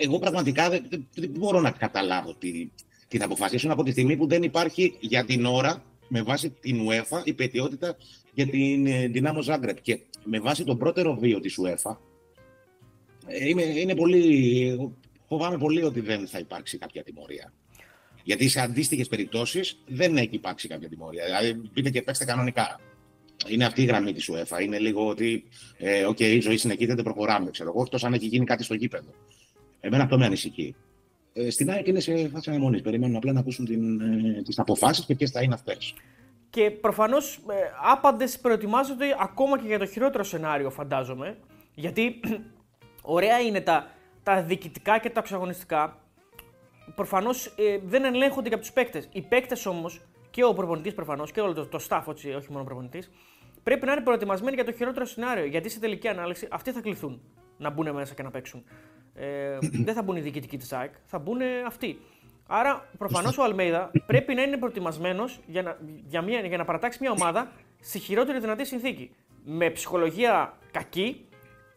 Εγώ 0.00 0.18
πραγματικά 0.18 0.70
δεν, 0.70 0.88
δεν 1.14 1.30
μπορώ 1.30 1.60
να 1.60 1.70
καταλάβω 1.70 2.34
τι, 2.34 2.70
τι 3.08 3.18
θα 3.18 3.24
αποφασίσουν 3.24 3.70
από 3.70 3.82
τη 3.82 3.90
στιγμή 3.90 4.16
που 4.16 4.26
δεν 4.26 4.42
υπάρχει 4.42 4.96
για 5.00 5.24
την 5.24 5.44
ώρα 5.44 5.84
με 6.08 6.22
βάση 6.22 6.50
την 6.50 6.86
UEFA 6.88 7.20
η 7.24 7.32
πετιότητα 7.32 7.96
για 8.34 8.46
την 8.46 8.86
Δυνάμω 9.12 9.42
Ζάγκρεπ. 9.42 9.80
Και 9.80 10.00
με 10.24 10.40
βάση 10.40 10.64
τον 10.64 10.78
πρώτερο 10.78 11.14
βίο 11.14 11.40
της 11.40 11.58
UEFA, 11.62 11.96
ε, 13.26 13.48
είναι, 13.48 13.62
είναι 13.62 13.94
πολύ, 13.94 14.92
φοβάμαι 15.28 15.58
πολύ 15.58 15.82
ότι 15.82 16.00
δεν 16.00 16.26
θα 16.26 16.38
υπάρξει 16.38 16.78
κάποια 16.78 17.02
τιμωρία. 17.02 17.52
Γιατί 18.22 18.48
σε 18.48 18.60
αντίστοιχες 18.60 19.08
περιπτώσεις 19.08 19.82
δεν 19.86 20.16
έχει 20.16 20.34
υπάρξει 20.34 20.68
κάποια 20.68 20.88
τιμωρία. 20.88 21.24
Δηλαδή, 21.24 21.68
πείτε 21.72 21.90
και 21.90 22.02
παίξτε 22.02 22.24
κανονικά. 22.24 22.80
Είναι 23.48 23.64
αυτή 23.64 23.82
η 23.82 23.84
γραμμή 23.84 24.12
της 24.12 24.30
UEFA. 24.32 24.62
Είναι 24.62 24.78
λίγο 24.78 25.08
ότι, 25.08 25.44
ε, 25.76 26.06
okay, 26.06 26.20
η 26.20 26.40
ζωή 26.40 26.56
συνεχίζεται, 26.56 27.02
προχωράμε. 27.02 27.50
Ξέρω 27.50 27.70
εγώ, 27.70 27.82
εκτός 27.82 28.04
αν 28.04 28.12
έχει 28.12 28.26
γίνει 28.26 28.44
κάτι 28.44 28.62
στο 28.64 28.74
γήπεδο. 28.74 29.10
Εμένα 29.80 30.02
αυτό 30.02 30.18
με 30.18 30.24
ανησυχεί. 30.24 30.74
Ε, 31.32 31.50
στην 31.50 31.70
ΑΕΚ 31.70 31.86
είναι 31.86 32.00
σε 32.00 32.28
φάση 32.28 32.50
αναμονής. 32.50 32.82
Περιμένουν 32.82 33.16
απλά 33.16 33.32
να 33.32 33.40
ακούσουν 33.40 33.66
ε, 34.36 34.42
τις 34.42 34.58
αποφάσεις 34.58 35.04
και 35.04 35.14
ποιες 35.14 35.30
θα 35.30 35.42
είναι 35.42 35.54
αυτές. 35.54 35.94
Και 36.50 36.70
προφανώς 36.70 37.36
ε, 37.36 37.54
άπαντες 37.92 38.38
προετοιμάζονται 38.38 39.16
ακόμα 39.20 39.58
και 39.58 39.66
για 39.66 39.78
το 39.78 39.86
χειρότερο 39.86 40.24
σενάριο, 40.24 40.70
φαντάζομαι. 40.70 41.36
Γιατί 41.74 42.20
ωραία 43.16 43.40
είναι 43.40 43.60
τα, 43.60 43.90
τα 44.22 44.42
διοικητικά 44.42 44.98
και 44.98 45.10
τα 45.10 45.20
εξαγωνιστικά. 45.20 45.98
Προφανώς 46.94 47.46
ε, 47.46 47.78
δεν 47.84 48.04
ελέγχονται 48.04 48.48
και 48.48 48.54
από 48.54 48.62
τους 48.62 48.72
παίκτες. 48.72 49.08
Οι 49.12 49.22
παίκτες 49.22 49.66
όμως 49.66 50.00
και 50.30 50.44
ο 50.44 50.52
προπονητής 50.54 50.94
προφανώς 50.94 51.32
και 51.32 51.40
όλο 51.40 51.52
το, 51.52 51.66
το 51.66 51.80
staff, 51.88 52.02
όχι 52.06 52.46
μόνο 52.48 52.60
ο 52.60 52.64
προπονητής, 52.64 53.10
πρέπει 53.64 53.86
να 53.86 53.92
είναι 53.92 54.00
προετοιμασμένοι 54.00 54.54
για 54.54 54.64
το 54.64 54.72
χειρότερο 54.72 55.04
σενάριο. 55.04 55.44
Γιατί 55.44 55.68
σε 55.68 55.80
τελική 55.80 56.08
ανάλυση 56.08 56.48
αυτοί 56.50 56.72
θα 56.72 56.80
κληθούν 56.80 57.22
να 57.56 57.70
μπουν 57.70 57.90
μέσα 57.90 58.14
και 58.14 58.22
να 58.22 58.30
παίξουν. 58.30 58.64
Ε, 59.14 59.58
δεν 59.86 59.94
θα 59.94 60.02
μπουν 60.02 60.16
οι 60.16 60.20
διοικητικοί 60.20 60.56
της 60.56 60.72
ΑΕΚ, 60.72 60.94
θα 61.06 61.18
μπουν 61.18 61.40
αυτοί. 61.66 61.98
Άρα, 62.46 62.88
προφανώς 62.98 63.38
ο 63.38 63.42
Αλμέιδα 63.42 63.90
πρέπει 64.06 64.34
να 64.34 64.42
είναι 64.42 64.56
προετοιμασμένος 64.56 65.40
για 65.46 65.62
να, 65.62 65.78
για, 66.06 66.20
για 66.46 66.56
να 66.56 66.64
παρατάξει 66.64 66.98
μια 67.00 67.10
ομάδα 67.10 67.52
στη 67.80 67.98
χειρότερη 67.98 68.40
δυνατή 68.40 68.64
συνθήκη. 68.64 69.14
Με 69.44 69.70
ψυχολογία 69.70 70.58
κακή, 70.70 71.28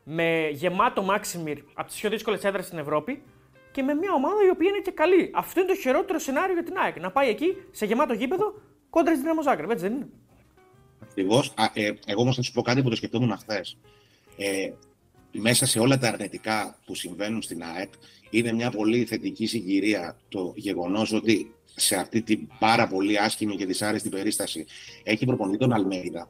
με 0.03 0.49
γεμάτο 0.51 1.01
Μάξιμιρ 1.01 1.57
από 1.73 1.87
τις 1.87 1.99
πιο 1.99 2.09
δύσκολες 2.09 2.43
έδρες 2.43 2.65
στην 2.65 2.77
Ευρώπη 2.77 3.23
και 3.71 3.83
με 3.83 3.93
μια 3.93 4.13
ομάδα 4.13 4.45
η 4.45 4.49
οποία 4.49 4.69
είναι 4.69 4.79
και 4.79 4.91
καλή. 4.91 5.31
Αυτό 5.33 5.59
είναι 5.59 5.69
το 5.69 5.75
χειρότερο 5.75 6.19
σενάριο 6.19 6.53
για 6.53 6.63
την 6.63 6.77
ΑΕΚ. 6.77 6.99
Να 6.99 7.11
πάει 7.11 7.29
εκεί 7.29 7.57
σε 7.71 7.85
γεμάτο 7.85 8.13
γήπεδο 8.13 8.53
κόντρα 8.89 9.11
στην 9.11 9.21
Δυναμό 9.21 9.41
Ζάγκρεπ, 9.41 9.69
έτσι 9.69 9.87
δεν 9.87 9.95
είναι. 9.95 10.07
Ακριβώς. 10.99 11.53
Ε, 11.73 11.91
εγώ 12.05 12.21
όμως 12.21 12.35
θα 12.35 12.41
σου 12.41 12.51
πω 12.51 12.61
κάτι 12.61 12.81
που 12.81 12.89
το 12.89 12.95
σκεφτόμουν 12.95 13.37
χθες. 13.37 13.77
Ε, 14.37 14.71
μέσα 15.31 15.65
σε 15.65 15.79
όλα 15.79 15.97
τα 15.97 16.07
αρνητικά 16.07 16.79
που 16.85 16.95
συμβαίνουν 16.95 17.41
στην 17.41 17.63
ΑΕΚ, 17.63 17.93
είναι 18.29 18.53
μια 18.53 18.71
πολύ 18.71 19.05
θετική 19.05 19.45
συγκυρία 19.45 20.17
το 20.29 20.53
γεγονός 20.55 21.13
ότι 21.13 21.51
σε 21.75 21.95
αυτή 21.95 22.21
την 22.21 22.47
πάρα 22.59 22.87
πολύ 22.87 23.19
άσχημη 23.19 23.55
και 23.55 23.65
δυσάρεστη 23.65 24.09
περίσταση 24.09 24.65
έχει 25.03 25.25
προπονητή 25.25 25.57
τον 25.57 25.73
Αλμέιδα, 25.73 26.29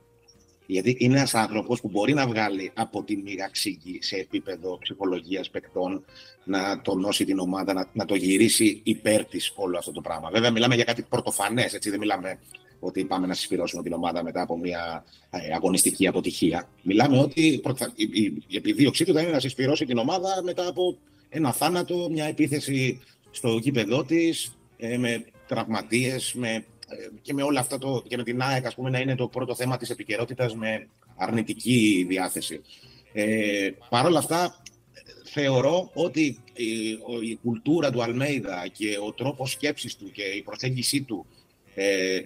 γιατί 0.65 0.95
είναι 0.99 1.17
ένας 1.17 1.33
άνθρωπος 1.33 1.81
που 1.81 1.89
μπορεί 1.89 2.13
να 2.13 2.27
βγάλει 2.27 2.71
από 2.73 3.03
τη 3.03 3.17
μοίρα 3.17 3.49
ξύγκη 3.49 3.99
σε 4.01 4.15
επίπεδο 4.15 4.77
ψυχολογίας 4.77 5.49
παικτών, 5.49 6.05
να 6.43 6.81
τονώσει 6.81 7.25
την 7.25 7.39
ομάδα, 7.39 7.73
να, 7.73 7.89
να 7.93 8.05
το 8.05 8.15
γυρίσει 8.15 8.81
υπέρ 8.83 9.25
της 9.25 9.53
όλο 9.55 9.77
αυτό 9.77 9.91
το 9.91 10.01
πράγμα. 10.01 10.29
Βέβαια, 10.29 10.51
μιλάμε 10.51 10.75
για 10.75 10.83
κάτι 10.83 11.01
πρωτοφανές, 11.01 11.73
έτσι 11.73 11.89
δεν 11.89 11.99
μιλάμε 11.99 12.39
ότι 12.79 13.05
πάμε 13.05 13.27
να 13.27 13.33
συσπηρώσουμε 13.33 13.83
την 13.83 13.93
ομάδα 13.93 14.23
μετά 14.23 14.41
από 14.41 14.57
μια 14.57 15.03
ε, 15.29 15.53
αγωνιστική 15.53 16.07
αποτυχία. 16.07 16.69
Μιλάμε 16.81 17.19
ότι 17.19 17.41
η, 17.41 17.61
η, 17.95 18.43
η 18.47 18.55
επιδίωξή 18.55 19.05
του 19.05 19.13
θα 19.13 19.21
είναι 19.21 19.31
να 19.31 19.39
συσπηρώσει 19.39 19.85
την 19.85 19.97
ομάδα 19.97 20.41
μετά 20.43 20.67
από 20.67 20.97
ένα 21.29 21.51
θάνατο, 21.53 22.07
μια 22.11 22.25
επίθεση 22.25 23.01
στο 23.31 23.57
γήπεδό 23.57 24.03
της, 24.03 24.51
ε, 24.77 24.97
με 24.97 25.25
τραυματίες, 25.47 26.33
με 26.33 26.65
ε, 26.89 27.07
και 27.21 27.33
με 27.33 27.43
όλα 27.43 27.59
αυτά 27.59 27.77
το, 27.77 28.03
και 28.07 28.17
με 28.17 28.23
την 28.23 28.41
ΑΕΚ 28.41 28.65
ας 28.65 28.75
πούμε, 28.75 28.89
να 28.89 28.99
είναι 28.99 29.15
το 29.15 29.27
πρώτο 29.27 29.55
θέμα 29.55 29.77
της 29.77 29.89
επικαιρότητας 29.89 30.55
με 30.55 30.87
αρνητική 31.15 32.05
διάθεση. 32.09 32.61
Ε, 33.13 33.69
Παρ' 33.89 34.05
όλα 34.05 34.19
αυτά, 34.19 34.61
θεωρώ 35.23 35.89
ότι 35.93 36.43
η, 36.53 36.89
η, 37.29 37.35
κουλτούρα 37.43 37.91
του 37.91 38.03
Αλμέιδα 38.03 38.67
και 38.71 38.97
ο 39.07 39.13
τρόπος 39.13 39.51
σκέψης 39.51 39.95
του 39.95 40.11
και 40.11 40.23
η 40.23 40.41
προσέγγιση 40.41 41.01
του 41.01 41.25
ε, 41.75 42.19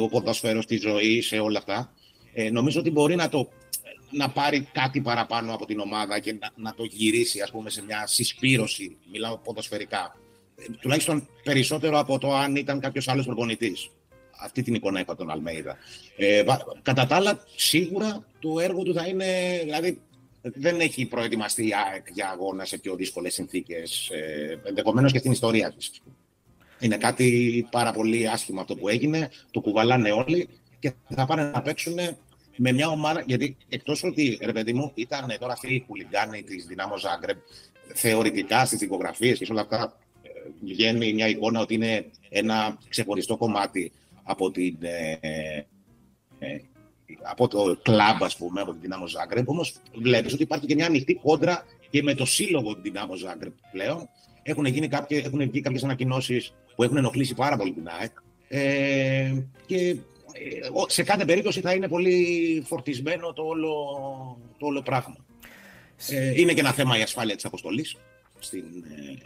ο 0.00 0.08
ποδοσφαίρος, 0.08 0.64
στη 0.64 0.76
ζωή, 0.76 1.20
σε 1.20 1.38
όλα 1.38 1.58
αυτά, 1.58 1.92
ε, 2.32 2.50
νομίζω 2.50 2.80
ότι 2.80 2.90
μπορεί 2.90 3.14
να 3.14 3.28
το, 3.28 3.48
να 4.10 4.30
πάρει 4.30 4.68
κάτι 4.72 5.00
παραπάνω 5.00 5.54
από 5.54 5.66
την 5.66 5.80
ομάδα 5.80 6.18
και 6.18 6.32
να, 6.32 6.50
να 6.54 6.74
το 6.74 6.84
γυρίσει 6.84 7.40
ας 7.40 7.50
πούμε, 7.50 7.70
σε 7.70 7.82
μια 7.82 8.06
συσπήρωση, 8.06 8.96
μιλάω 9.12 9.38
ποδοσφαιρικά. 9.38 10.16
Ε, 10.56 10.64
τουλάχιστον 10.80 11.28
περισσότερο 11.42 11.98
από 11.98 12.18
το 12.18 12.34
αν 12.34 12.56
ήταν 12.56 12.80
κάποιος 12.80 13.08
άλλος 13.08 13.26
προπονητής. 13.26 13.90
Αυτή 14.40 14.62
την 14.62 14.74
εικόνα 14.74 15.00
είπα 15.00 15.16
τον 15.16 15.30
Αλμέιδα. 15.30 15.76
Ε, 16.16 16.42
κατά 16.82 17.06
τα 17.06 17.16
άλλα, 17.16 17.44
σίγουρα 17.56 18.26
το 18.38 18.60
έργο 18.60 18.82
του 18.82 18.94
θα 18.94 19.06
είναι. 19.06 19.60
Δηλαδή, 19.64 20.00
δεν 20.42 20.80
έχει 20.80 21.06
προετοιμαστεί 21.06 21.72
για 22.12 22.28
αγώνα 22.32 22.64
σε 22.64 22.78
πιο 22.78 22.94
δύσκολες 22.94 23.34
συνθήκες. 23.34 24.08
Ε, 24.08 24.60
Ενδεχομένως 24.64 25.12
και 25.12 25.18
στην 25.18 25.32
ιστορία 25.32 25.72
της. 25.72 25.90
Είναι 26.80 26.96
κάτι 26.96 27.66
πάρα 27.70 27.92
πολύ 27.92 28.28
άσχημο 28.28 28.60
αυτό 28.60 28.76
που 28.76 28.88
έγινε. 28.88 29.30
Το 29.50 29.60
κουβαλάνε 29.60 30.10
όλοι 30.10 30.48
και 30.78 30.92
θα 31.08 31.26
πάνε 31.26 31.42
να 31.42 31.62
παίξουν 31.62 31.94
με 32.56 32.72
μια 32.72 32.88
ομάδα. 32.88 33.22
Γιατί 33.26 33.56
εκτός 33.68 34.04
ότι, 34.04 34.38
ρε 34.42 34.52
παιδί 34.52 34.72
μου, 34.72 34.92
ήταν 34.94 35.36
τώρα 35.40 35.52
αυτοί 35.52 35.74
οι 35.74 35.84
χουλιγκάνοι 35.86 36.42
της 36.42 36.66
Δυνάμω 36.66 36.96
Ζάγκρεπ 36.96 37.36
θεωρητικά 37.94 38.64
στις 38.64 38.78
δικογραφίες 38.78 39.38
και 39.38 39.44
σε 39.44 39.52
όλα 39.52 39.60
αυτά 39.60 39.96
ε, 40.22 40.28
βγαίνει 40.64 41.12
μια 41.12 41.28
εικόνα 41.28 41.60
ότι 41.60 41.74
είναι 41.74 42.10
ένα 42.28 42.78
ξεχωριστό 42.88 43.36
κομμάτι 43.36 43.92
από, 44.22 44.50
την, 44.50 44.76
ε, 44.80 45.18
ε, 46.38 46.60
από 47.22 47.48
το 47.48 47.78
κλαμπ, 47.82 48.24
ας 48.24 48.36
πούμε, 48.36 48.60
από 48.60 48.72
την 48.72 48.80
Δυνάμω 48.80 49.06
Ζάγκρεπ. 49.06 49.48
Όμως 49.48 49.74
βλέπεις 49.94 50.32
ότι 50.32 50.42
υπάρχει 50.42 50.66
και 50.66 50.74
μια 50.74 50.86
ανοιχτή 50.86 51.14
κόντρα 51.14 51.64
και 51.90 52.02
με 52.02 52.14
το 52.14 52.24
σύλλογο 52.24 52.72
την 52.72 52.82
Δυνάμω 52.82 53.14
Ζάγκρεπ 53.14 53.52
πλέον. 53.72 54.08
Έχουν, 54.42 54.64
γίνει 54.64 54.88
κάποιες, 54.88 55.24
έχουν 55.24 55.50
βγει 55.50 55.60
κάποιες 55.60 55.84
ανακοινώσεις 55.84 56.54
που 56.78 56.84
έχουν 56.84 56.96
ενοχλήσει 56.96 57.34
πάρα 57.34 57.56
πολύ 57.56 57.72
την 57.72 57.88
ΑΕΚ. 58.00 58.12
Ε, 58.48 59.32
και 59.66 59.96
σε 60.86 61.02
κάθε 61.02 61.24
περίπτωση 61.24 61.60
θα 61.60 61.72
είναι 61.72 61.88
πολύ 61.88 62.62
φορτισμένο 62.66 63.32
το 63.32 63.42
όλο, 63.42 63.72
το 64.58 64.66
όλο 64.66 64.82
πράγμα. 64.82 65.16
Ε, 66.10 66.40
είναι 66.40 66.52
και 66.52 66.60
ένα 66.60 66.72
θέμα 66.72 66.98
η 66.98 67.02
ασφάλεια 67.02 67.34
της 67.34 67.44
αποστολής 67.44 67.96
στην 68.38 68.64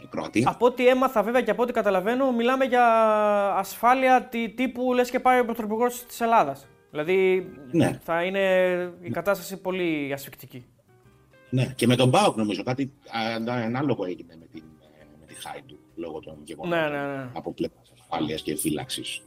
ε, 0.01 0.05
Κροατία. 0.09 0.49
Από 0.49 0.65
ό,τι 0.65 0.87
έμαθα 0.87 1.23
βέβαια 1.23 1.41
και 1.41 1.51
από 1.51 1.61
ό,τι 1.63 1.73
καταλαβαίνω, 1.73 2.31
μιλάμε 2.31 2.65
για 2.65 2.85
ασφάλεια 3.55 4.29
τύπου 4.55 4.93
λες 4.93 5.09
και 5.09 5.19
πάει 5.19 5.39
ο 5.39 5.45
Πρωθυπουργός 5.45 6.05
της 6.05 6.21
Ελλάδας. 6.21 6.67
Δηλαδή 6.91 7.51
ναι. 7.71 7.99
θα 8.03 8.23
είναι 8.23 8.41
η 9.01 9.09
κατάσταση 9.09 9.57
πολύ 9.57 10.13
ασφικτική. 10.13 10.65
Ναι, 11.49 11.73
και 11.75 11.87
με 11.87 11.95
τον 11.95 12.09
Μπάουκ 12.09 12.37
νομίζω 12.37 12.63
κάτι 12.63 12.93
ανάλογο 13.45 14.05
έγινε 14.05 14.35
με, 14.39 14.45
την, 14.45 14.63
με 14.79 14.82
τη 15.33 15.41
Χάιντου 15.47 15.79
λόγω 15.95 16.19
των 16.19 16.37
γεγονότων 16.43 16.91
ναι, 16.91 16.97
ναι, 16.97 17.15
ναι. 17.15 17.29
από 17.33 17.53
πλευράς 17.53 17.91
ασφάλειας 17.99 18.41
και 18.41 18.55
φύλαξης. 18.55 19.21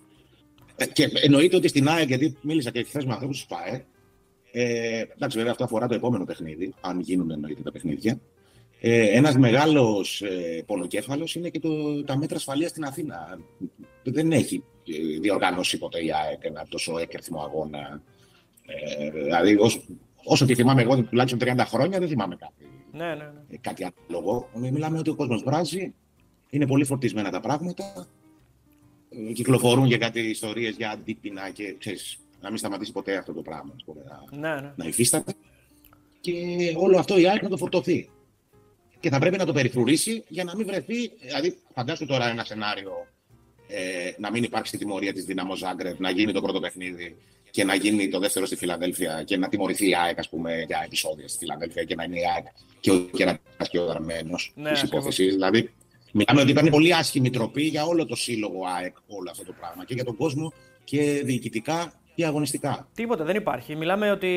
Ε, 0.76 0.86
και 0.86 1.10
εννοείται 1.14 1.56
ότι 1.56 1.68
στην 1.68 1.88
ΑΕΚ, 1.88 2.08
γιατί 2.08 2.36
μίλησα 2.42 2.70
και 2.70 2.82
χθες 2.82 3.04
με 3.04 3.12
ανθρώπους 3.12 3.40
του 3.40 3.46
ΠΑΕ. 3.46 3.84
Ε, 4.52 5.04
εντάξει, 5.14 5.36
βέβαια 5.36 5.52
αυτό 5.52 5.64
αφορά 5.64 5.86
το 5.86 5.94
επόμενο 5.94 6.25
παιχνίδι, 6.25 6.75
αν 6.80 7.00
γίνουν 7.00 7.30
εννοείται 7.30 7.62
τα 7.62 7.72
παιχνίδια. 7.72 8.20
Ε, 8.80 9.16
Ένας 9.16 9.36
μεγάλος 9.36 10.22
ε, 10.22 10.62
πονοκέφαλο 10.66 11.28
είναι 11.34 11.48
και 11.48 11.60
το, 11.60 12.04
τα 12.04 12.16
μέτρα 12.16 12.36
ασφαλείας 12.36 12.70
στην 12.70 12.84
Αθήνα. 12.84 13.38
Δεν 14.02 14.32
έχει 14.32 14.64
ε, 14.86 15.18
διοργανώσει 15.18 15.78
ποτέ 15.78 16.04
η 16.04 16.12
ΑΕΚ 16.12 16.44
ένα 16.44 16.66
τόσο 16.68 16.98
έκρηθμο 16.98 17.40
αγώνα. 17.40 18.02
Ε, 18.66 19.10
δηλαδή, 19.10 19.56
όσο, 19.56 19.82
όσο 20.26 20.47
και 20.47 20.54
θυμάμαι 20.54 20.83
εγώ, 20.83 21.02
τουλάχιστον 21.02 21.56
30 21.56 21.64
χρόνια, 21.66 21.99
δεν 21.99 22.09
θυμάμαι 22.09 22.37
κάτι, 22.37 22.71
ναι, 22.92 23.06
ναι, 23.06 23.14
ναι. 23.14 23.40
Ε, 23.49 23.56
κάτι 23.61 23.85
άλλο. 23.85 24.49
Μιλάμε 24.54 24.99
ότι 24.99 25.11
ο 25.11 25.14
κόσμος 25.14 25.42
βράζει, 25.42 25.95
είναι 26.50 26.66
πολύ 26.66 26.85
φορτισμένα 26.85 27.30
τα 27.30 27.40
πράγματα 27.40 28.06
κυκλοφορούν 29.33 29.85
για 29.85 29.99
κάτι 29.99 30.21
ιστορίες 30.21 30.76
για 30.76 30.90
αντίπεινα 30.90 31.50
και 31.50 31.75
ξέρεις, 31.78 32.18
να 32.40 32.49
μην 32.49 32.59
σταματήσει 32.59 32.92
ποτέ 32.92 33.16
αυτό 33.16 33.33
το 33.33 33.42
πράγμα 33.42 33.75
πούμε, 33.85 34.02
να, 34.30 34.38
ναι, 34.38 34.61
ναι. 34.61 34.73
να 34.76 34.87
υφίσταται. 34.87 35.35
Και 36.21 36.33
όλο 36.76 36.99
αυτό 36.99 37.18
η 37.18 37.28
ΑΕΚ 37.28 37.42
να 37.42 37.49
το 37.49 37.56
φορτωθεί. 37.56 38.11
Και 39.00 39.11
θα 39.11 39.18
πρέπει 39.18 39.37
να 39.37 39.45
το 39.45 39.52
περιφρουρήσει 39.52 40.25
για 40.28 40.45
να 40.45 40.56
μην 40.56 40.66
βρεθεί. 40.66 41.09
Δηλαδή, 41.09 41.59
φαντάσου 41.75 42.06
τώρα 42.06 42.28
ένα 42.28 42.45
σενάριο 42.45 42.92
ε, 43.68 44.12
να 44.18 44.30
μην 44.30 44.42
υπάρξει 44.42 44.73
τη 44.73 44.78
τιμωρία 44.78 45.12
της 45.12 45.25
Δυναμό 45.25 45.56
Ζάγκρεπ, 45.56 46.00
να 46.00 46.11
γίνει 46.11 46.32
το 46.32 46.40
πρώτο 46.40 46.61
παιχνίδι 46.61 47.16
και 47.50 47.64
να 47.64 47.75
γίνει 47.75 48.08
το 48.08 48.18
δεύτερο 48.18 48.46
στη 48.46 48.56
Φιλαδέλφια 48.56 49.23
και 49.23 49.37
να 49.37 49.49
τιμωρηθεί 49.49 49.88
η 49.88 49.94
ΑΕΚ 49.96 50.18
ας 50.18 50.28
πούμε, 50.28 50.64
για 50.66 50.82
επεισόδια 50.85 51.28
στη 51.28 51.38
Φιλαδέλφια 51.38 51.85
και 51.85 51.94
να 51.94 52.04
είναι 52.04 52.18
η 52.18 52.23
ΑΕΚ 52.35 52.46
και 52.80 52.90
ο 52.90 52.99
Κερατάς 52.99 53.68
και 53.70 53.78
ο 53.78 53.85
Δαρμένο 53.85 54.38
ναι, 54.54 54.70
της 54.70 54.82
υπόθεσης. 54.82 55.35
Δηλαδή, 55.35 55.70
Μιλάμε 56.12 56.40
ότι 56.40 56.50
ήταν 56.50 56.68
πολύ 56.68 56.94
άσχημη 56.94 57.30
τροπή 57.30 57.62
για 57.62 57.85
όλο 57.85 58.06
το 58.06 58.16
σύλλογο 58.16 58.66
ΑΕΚ 58.76 58.96
όλο 59.06 59.30
αυτό 59.30 59.44
το 59.44 59.54
πράγμα 59.61 59.85
και 59.85 59.94
για 59.94 60.04
τον 60.04 60.16
κόσμο 60.16 60.52
και 60.85 61.23
διοικητικά 61.25 61.92
και 62.16 62.26
αγωνιστικά. 62.26 62.87
Τίποτα, 62.94 63.25
δεν 63.25 63.37
υπάρχει. 63.37 63.76
Μιλάμε 63.76 64.11
ότι 64.11 64.28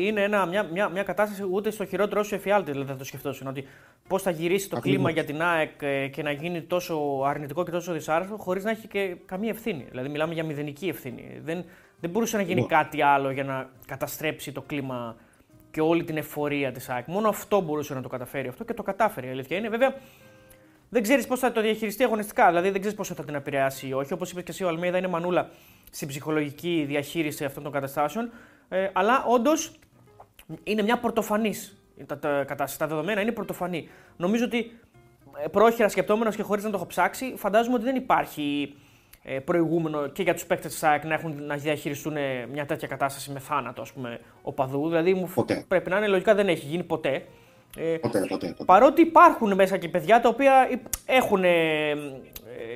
είναι 0.00 0.22
ένα, 0.22 0.46
μια, 0.46 0.62
μια, 0.62 0.88
μια 0.88 1.02
κατάσταση 1.02 1.46
ούτε 1.50 1.70
στο 1.70 1.84
χειρότερο 1.84 2.22
σου 2.22 2.34
εφιάλτη 2.34 2.70
δηλαδή 2.70 2.90
θα 2.90 2.96
το 2.96 3.04
σκεφτόσουν. 3.04 3.46
Ότι 3.46 3.64
πώς 4.08 4.22
θα 4.22 4.30
γυρίσει 4.30 4.68
το 4.68 4.80
κλίμα 4.80 5.10
για 5.10 5.24
την 5.24 5.42
ΑΕΚ 5.42 5.70
ε, 5.82 6.08
και 6.08 6.22
να 6.22 6.30
γίνει 6.30 6.62
τόσο 6.62 7.22
αρνητικό 7.24 7.64
και 7.64 7.70
τόσο 7.70 7.92
δυσάρεστο 7.92 8.36
χωρίς 8.36 8.64
να 8.64 8.70
έχει 8.70 8.88
και 8.88 9.16
καμία 9.26 9.50
ευθύνη. 9.50 9.86
Δηλαδή, 9.90 10.08
μιλάμε 10.08 10.34
για 10.34 10.44
μηδενική 10.44 10.88
ευθύνη. 10.88 11.40
Δεν, 11.44 11.64
δεν 12.00 12.10
μπορούσε 12.10 12.36
να 12.36 12.42
γίνει 12.42 12.66
κάτι 12.66 13.02
άλλο 13.02 13.30
για 13.30 13.44
να 13.44 13.68
καταστρέψει 13.86 14.52
το 14.52 14.62
κλίμα 14.62 15.16
και 15.70 15.80
όλη 15.80 16.04
την 16.04 16.16
εφορία 16.16 16.72
της 16.72 16.88
ΑΕΚ. 16.88 17.06
Μόνο 17.06 17.28
αυτό 17.28 17.60
μπορούσε 17.60 17.94
να 17.94 18.02
το 18.02 18.08
καταφέρει 18.08 18.48
αυτό 18.48 18.64
και 18.64 18.74
το 18.74 18.82
κατάφερε. 18.82 19.26
Η 19.26 19.30
αλήθεια 19.30 19.56
είναι 19.56 19.68
βέβαια 19.68 19.94
δεν 20.92 21.02
ξέρεις 21.02 21.26
πώς 21.26 21.38
θα 21.38 21.52
το 21.52 21.60
διαχειριστεί 21.60 22.04
αγωνιστικά. 22.04 22.48
Δηλαδή 22.48 22.70
δεν 22.70 22.80
ξέρεις 22.80 22.96
πώς 22.96 23.08
θα 23.08 23.24
την 23.24 23.34
επηρεάσει 23.34 23.86
ή 23.86 23.92
όχι. 23.92 24.12
Όπως 24.12 24.30
είπες 24.30 24.42
και 24.42 24.50
εσύ, 24.50 24.64
ο 24.64 24.68
Αλμέδα 24.68 24.98
είναι 24.98 25.08
μανούλα 25.08 25.50
στην 25.90 26.08
ψυχολογική 26.08 26.84
διαχείριση 26.88 27.44
αυτών 27.44 27.62
των 27.62 27.72
καταστάσεων. 27.72 28.30
Ε, 28.68 28.88
αλλά 28.92 29.24
όντως 29.28 29.72
είναι 30.64 30.82
μια 30.82 30.98
πρωτοφανή 30.98 31.54
τα, 32.06 32.18
τα, 32.18 32.28
κατάσταση. 32.28 32.78
Τα 32.78 32.86
δεδομένα 32.86 33.20
είναι 33.20 33.32
πρωτοφανή. 33.32 33.88
Νομίζω 34.16 34.44
ότι 34.44 34.80
ε, 35.44 35.48
πρόχειρα 35.48 35.88
σκεπτόμενος 35.88 36.36
και 36.36 36.42
χωρίς 36.42 36.64
να 36.64 36.70
το 36.70 36.76
έχω 36.76 36.86
ψάξει, 36.86 37.34
φαντάζομαι 37.36 37.74
ότι 37.74 37.84
δεν 37.84 37.96
υπάρχει 37.96 38.76
ε, 39.22 39.38
προηγούμενο 39.38 40.08
και 40.08 40.22
για 40.22 40.34
τους 40.34 40.44
παίκτες 40.44 40.72
της 40.72 40.82
ΑΕΚ 40.82 41.04
να, 41.04 41.14
έχουν, 41.14 41.42
να 41.44 41.56
διαχειριστούν 41.56 42.16
ε, 42.16 42.46
μια 42.46 42.66
τέτοια 42.66 42.88
κατάσταση 42.88 43.30
με 43.30 43.38
θάνατο, 43.38 43.82
ας 43.82 43.92
πούμε, 43.92 44.20
οπαδού. 44.42 44.88
Δηλαδή 44.88 45.14
μου 45.14 45.32
πρέπει 45.68 45.90
να 45.90 45.96
είναι 45.96 46.06
λογικά 46.06 46.34
δεν 46.34 46.48
έχει 46.48 46.66
γίνει 46.66 46.82
ποτέ. 46.82 47.24
Ε, 47.76 47.96
ποτέ, 48.00 48.26
ποτέ, 48.28 48.56
Παρότι 48.64 49.00
υπάρχουν 49.00 49.54
μέσα 49.54 49.76
και 49.76 49.88
παιδιά 49.88 50.20
τα 50.20 50.28
οποία 50.28 50.68
έχουν. 51.06 51.44
Ε, 51.44 51.94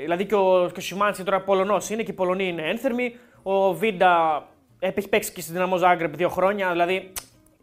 δηλαδή 0.01 0.27
και 0.27 0.35
ο, 0.35 0.71
και 0.75 0.95
ο 0.95 1.25
τώρα 1.25 1.41
Πολωνός 1.41 1.91
είναι 1.91 2.03
και 2.03 2.11
οι 2.11 2.15
Πολωνοί 2.15 2.49
είναι 2.49 2.63
ένθερμοι. 2.63 3.17
Ο 3.43 3.75
Βίντα 3.75 4.45
έχει 4.79 5.09
παίξει 5.09 5.33
και 5.33 5.41
στην 5.41 5.53
Δυναμό 5.53 5.77
Ζάγκρεπ 5.77 6.17
δύο 6.17 6.29
χρόνια. 6.29 6.71
Δηλαδή 6.71 7.13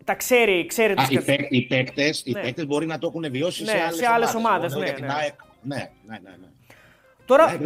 τα 0.04 0.16
ξέρει, 0.16 0.66
ξέρει 0.66 0.94
Α, 0.94 1.08
οι, 1.10 1.22
παί, 1.22 1.40
οι 1.50 1.62
παίκτες, 1.62 2.24
ναι. 2.25 2.52
οι 2.56 2.66
μπορεί 2.66 2.86
να 2.86 2.98
το 2.98 3.08
έχουν 3.08 3.32
βιώσει 3.32 3.63
ναι, 3.63 3.72
σε 3.92 4.06
άλλες, 4.08 4.34
ομάδες. 4.34 4.75
Ναι, 4.75 4.80
ναι. 4.80 4.92
ναι. 4.92 5.08
ναι, 5.62 5.90
ναι, 6.08 6.18
ναι. 6.20 6.48
Τώρα, 7.25 7.58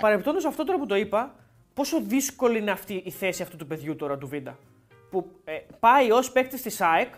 παρεμπιπτόντως 0.00 0.44
αυτό 0.44 0.64
τώρα 0.64 0.78
που 0.78 0.86
το 0.86 0.96
είπα, 0.96 1.34
πόσο 1.74 2.00
δύσκολη 2.06 2.58
είναι 2.58 2.70
αυτή 2.70 3.02
η 3.04 3.10
θέση 3.10 3.42
αυτού 3.42 3.56
του 3.56 3.66
παιδιού 3.66 3.96
τώρα 3.96 4.18
του 4.18 4.28
Βίντα. 4.28 4.58
Που 5.10 5.30
ε, 5.44 5.52
πάει 5.80 6.10
ως 6.10 6.32
παίκτης 6.32 6.62
της 6.62 6.80
ΑΕΚ 6.80 7.14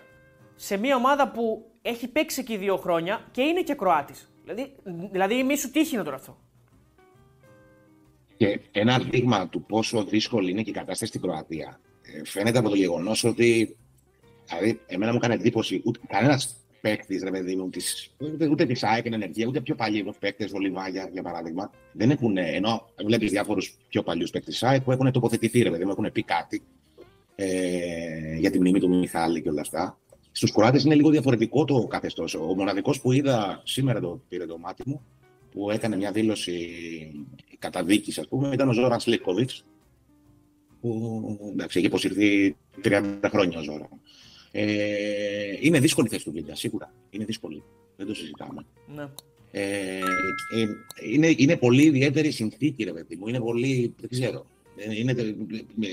σε 0.56 0.76
μια 0.76 0.96
ομάδα 0.96 1.30
που 1.30 1.70
έχει 1.82 2.08
παίξει 2.08 2.40
εκεί 2.40 2.56
δύο 2.56 2.76
χρόνια 2.76 3.28
και 3.30 3.42
είναι 3.42 3.62
και 3.62 3.74
Κροάτης. 3.74 4.32
Δηλαδή, 4.44 4.74
δηλαδή 5.10 5.42
μη 5.42 5.56
σου 5.56 5.70
τύχει 5.70 5.94
είναι 5.94 6.04
τώρα 6.04 6.16
αυτό. 6.16 6.38
Και 8.36 8.60
ένα 8.72 8.98
δείγμα 8.98 9.48
του 9.48 9.64
πόσο 9.64 10.04
δύσκολη 10.04 10.50
είναι 10.50 10.62
και 10.62 10.70
η 10.70 10.72
κατάσταση 10.72 11.06
στην 11.06 11.20
Κροατία 11.20 11.80
ε, 12.02 12.24
φαίνεται 12.24 12.58
από 12.58 12.68
το 12.68 12.76
γεγονός 12.76 13.24
ότι. 13.24 13.76
Δηλαδή, 14.48 14.80
εμένα 14.86 15.10
μου 15.10 15.16
έκανε 15.16 15.34
εντύπωση 15.34 15.82
ούτε 15.84 16.00
κανένας 16.08 16.56
παίκτης, 16.80 17.22
ρε 17.22 17.30
παιδί 17.30 17.56
μου, 17.56 17.70
της, 17.70 18.14
ούτε, 18.18 18.48
ούτε 18.48 18.66
της 18.66 18.82
ΑΕΚ 18.82 19.06
ενεργεία, 19.06 19.46
ούτε 19.46 19.60
πιο 19.60 19.74
παλιοί 19.74 20.12
παίκτες, 20.18 20.52
ο 20.52 20.58
Λιβάγια 20.58 21.08
για 21.12 21.22
παράδειγμα, 21.22 21.70
δεν 21.92 22.10
έχουν. 22.10 22.36
Ενώ 22.36 22.88
βλέπεις 23.04 23.30
διάφορους 23.30 23.76
πιο 23.88 24.02
παλιούς 24.02 24.30
παίκτες 24.30 24.52
της 24.52 24.62
ΑΕΚ 24.62 24.82
που 24.82 24.92
έχουν 24.92 25.12
τοποθετηθεί, 25.12 25.62
ρε 25.62 25.70
παιδί 25.70 25.84
μου, 25.84 25.90
έχουν 25.90 26.12
πει 26.12 26.22
κάτι 26.22 26.62
ε, 27.34 28.36
για 28.36 28.50
τη 28.50 28.58
μνήμη 28.58 28.80
του 28.80 28.88
Μιχάλη 28.88 29.42
και 29.42 29.48
όλα 29.48 29.60
αυτά. 29.60 29.98
Στους 30.32 30.52
Κροάτες 30.52 30.84
είναι 30.84 30.94
λίγο 30.94 31.10
διαφορετικό 31.10 31.64
το 31.64 31.86
καθεστώς. 31.86 32.34
Ο 32.34 32.54
μοναδικός 32.56 33.00
που 33.00 33.12
είδα 33.12 33.62
σήμερα 33.64 34.00
το 34.00 34.20
πήρε 34.28 34.46
το 34.46 34.58
μάτι 34.58 34.82
μου, 34.86 35.02
που 35.50 35.70
έκανε 35.70 35.96
μια 35.96 36.12
δήλωση 36.12 36.68
καταδίκης, 37.58 38.18
ας 38.18 38.28
πούμε, 38.28 38.50
ήταν 38.52 38.68
ο 38.68 38.72
Ζόραν 38.72 39.00
Σλίκοβιτ. 39.00 39.50
Που 40.80 41.50
εντάξει, 41.52 41.78
έχει 41.78 41.86
υποσυρθεί 41.86 42.56
30 42.84 43.18
χρόνια 43.28 43.58
ο 43.58 43.62
Ζόραν. 43.62 43.88
Ε, 44.52 44.66
είναι 45.60 45.80
δύσκολη 45.80 46.06
η 46.06 46.10
θέση 46.10 46.24
του 46.24 46.32
Βίλια, 46.32 46.54
σίγουρα. 46.54 46.92
Είναι 47.10 47.24
δύσκολη. 47.24 47.62
Δεν 47.96 48.06
το 48.06 48.14
συζητάμε. 48.14 48.66
Ναι. 48.94 49.08
Ε, 49.50 49.98
ε, 50.56 50.66
είναι, 51.12 51.34
είναι 51.36 51.56
πολύ 51.56 51.82
ιδιαίτερη 51.82 52.30
συνθήκη, 52.30 52.84
ρε 52.84 52.92
παιδί 52.92 53.16
μου. 53.16 53.28
Είναι 53.28 53.40
πολύ. 53.40 53.94
Δεν 54.00 54.10
ξέρω. 54.10 54.46
Ε, 54.76 54.94
είναι, 54.94 55.14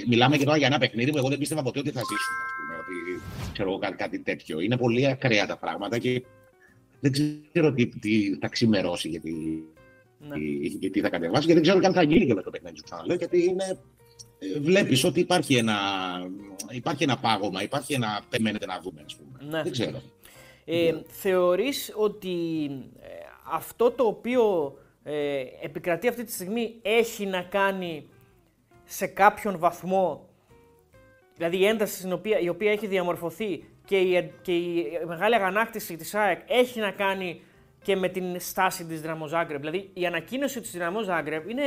μιλάμε 0.08 0.38
και 0.38 0.46
τώρα 0.46 0.58
για 0.58 0.67
ένα 0.67 0.77
παιχνίδι 0.77 1.12
που 1.12 1.17
εγώ 1.17 1.29
δεν 1.29 1.38
πίστευα 1.38 1.62
ποτέ 1.62 1.79
ότι 1.79 1.91
θα 1.91 2.01
ζήσουμε. 2.01 2.69
Ας 2.89 3.01
πούμε, 3.05 3.41
ότι, 3.43 3.51
ξέρω, 3.53 3.77
κάτι, 3.77 3.96
κάτι 3.96 4.19
τέτοιο. 4.19 4.60
Είναι 4.60 4.77
πολύ 4.77 5.08
ακραία 5.08 5.46
τα 5.46 5.58
πράγματα 5.58 5.98
και 5.98 6.24
δεν 7.00 7.12
ξέρω 7.51 7.74
τι, 7.74 7.88
τι 7.88 8.38
θα 8.41 8.48
ξημερώσει 8.48 9.10
γιατί, 9.10 9.63
ναι. 10.19 10.36
γιατί 10.79 11.01
θα 11.01 11.10
κατεβάσει 11.10 11.48
και 11.48 11.53
δεν 11.53 11.62
ξέρω 11.62 11.79
καν 11.79 11.93
θα 11.93 12.01
γίνει 12.01 12.25
και 12.25 12.34
με 12.34 12.41
το 12.41 12.50
παιχνίδι 12.50 12.77
σου 12.77 12.84
ξαναλέω 12.84 13.15
γιατί 13.15 13.43
είναι 13.43 13.79
ε, 14.39 14.60
βλέπεις 14.60 15.03
ότι 15.03 15.19
υπάρχει 15.19 15.55
ένα, 15.55 15.77
υπάρχει 16.69 17.03
ένα 17.03 17.17
πάγωμα, 17.17 17.63
υπάρχει 17.63 17.93
ένα 17.93 18.22
περιμένετε 18.29 18.65
να 18.65 18.79
δούμε, 18.79 19.01
ας 19.05 19.15
πούμε. 19.15 19.51
Ναι. 19.51 19.63
Δεν 19.63 19.72
ξέρω. 19.72 20.01
Ε, 20.65 20.93
Θεωρείς 21.08 21.93
ότι 21.96 22.65
ε, 23.00 23.08
αυτό 23.51 23.91
το 23.91 24.03
οποίο 24.03 24.74
ε, 25.03 25.43
επικρατεί 25.62 26.08
αυτή 26.08 26.24
τη 26.24 26.31
στιγμή 26.31 26.75
έχει 26.81 27.25
να 27.25 27.41
κάνει 27.41 28.10
σε 28.86 29.05
κάποιον 29.05 29.60
βαθμό, 29.60 30.28
δηλαδή 31.39 31.58
η 31.58 31.65
ένταση 31.65 31.96
στην 31.96 32.13
οποία, 32.13 32.39
η 32.39 32.50
οποία 32.50 32.72
έχει 32.72 32.88
διαμορφωθεί 32.88 33.63
και 33.86 33.98
η, 33.98 34.31
και 34.41 34.51
η 34.55 34.86
μεγάλη 35.08 35.36
αγανάκτηση 35.36 35.96
της 35.96 36.15
ΑΕΚ 36.15 36.39
έχει 36.48 36.79
να 36.79 36.91
κάνει 36.91 37.41
και 37.81 37.96
με 37.96 38.10
την 38.10 38.39
στάση 38.39 38.86
της 38.86 39.01
Δυναμό 39.01 39.27
Ζάγκρεπ. 39.27 39.60
Δηλαδή 39.60 39.89
η 39.93 40.05
ανακοίνωση 40.05 40.62
της 40.62 40.72
Δυναμό 40.72 41.01
Ζάγκρεπ 41.01 41.50
είναι, 41.50 41.63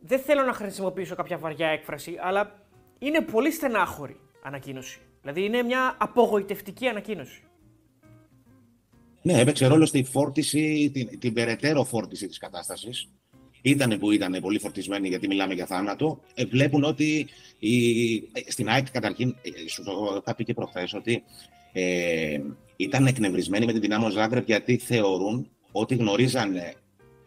δεν 0.00 0.18
θέλω 0.18 0.42
να 0.42 0.52
χρησιμοποιήσω 0.52 1.14
κάποια 1.14 1.38
βαριά 1.38 1.68
έκφραση, 1.68 2.16
αλλά 2.20 2.66
είναι 2.98 3.20
πολύ 3.20 3.50
στενάχωρη 3.50 4.16
ανακοίνωση. 4.42 5.00
Δηλαδή 5.20 5.44
είναι 5.44 5.62
μια 5.62 5.96
απογοητευτική 5.98 6.86
ανακοίνωση. 6.86 7.42
Ναι, 9.22 9.40
έπαιξε 9.40 9.66
ρόλο 9.66 9.86
στη 9.86 10.04
φόρτιση, 10.04 10.90
την, 10.92 11.18
την 11.18 11.32
περαιτέρω 11.32 11.84
φόρτιση 11.84 12.26
της 12.26 12.38
κατάστασης. 12.38 13.08
Ήταν 13.66 13.98
που 13.98 14.10
ήταν 14.10 14.38
πολύ 14.40 14.58
φορτισμένοι, 14.58 15.08
γιατί 15.08 15.26
μιλάμε 15.26 15.54
για 15.54 15.66
θάνατο. 15.66 16.20
Ε, 16.34 16.44
βλέπουν 16.44 16.84
ότι 16.84 17.26
η, 17.58 17.72
στην 18.46 18.68
ΑΕΚ 18.68 18.90
καταρχήν, 18.90 19.36
ε, 19.42 19.68
σου 19.68 19.82
το 19.82 20.20
είχα 20.20 20.34
πει 20.34 20.44
και 20.44 20.54
προχθές, 20.54 20.94
ότι 20.94 21.22
ε, 21.72 22.40
ήταν 22.76 23.06
εκνευρισμένοι 23.06 23.66
με 23.66 23.72
την 23.72 23.80
δυνάμω 23.80 24.10
Ζάγκρεπ 24.10 24.46
γιατί 24.46 24.76
θεωρούν 24.76 25.48
ότι 25.72 25.94
γνωρίζανε 25.94 26.74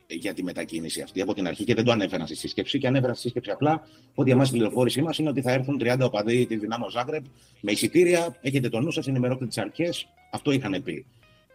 για 0.07 0.33
τη 0.33 0.43
μετακίνηση 0.43 1.01
αυτή 1.01 1.21
από 1.21 1.33
την 1.33 1.47
αρχή 1.47 1.63
και 1.63 1.75
δεν 1.75 1.83
το 1.83 1.91
ανέφεραν 1.91 2.27
στη 2.27 2.35
σύσκεψη. 2.35 2.77
Και 2.79 2.87
ανέφεραν 2.87 3.15
στη 3.15 3.23
σύσκεψη 3.23 3.51
απλά 3.51 3.87
ότι 4.15 4.31
εμάς 4.31 4.49
η 4.49 4.51
πληροφόρησή 4.51 5.01
μας 5.01 5.17
είναι 5.17 5.29
ότι 5.29 5.41
θα 5.41 5.51
έρθουν 5.51 5.81
30 5.83 5.97
οπαδοί 6.01 6.45
της 6.45 6.59
δυνάμω 6.59 6.89
Ζάγκρεπ 6.89 7.23
με 7.61 7.71
εισιτήρια. 7.71 8.37
Έχετε 8.41 8.69
το 8.69 8.79
νου 8.79 8.91
σας, 8.91 9.07
ενημερώστε 9.07 9.45
τι 9.47 9.61
αρχές. 9.61 10.07
Αυτό 10.31 10.51
είχαν 10.51 10.81
πει. 10.83 11.05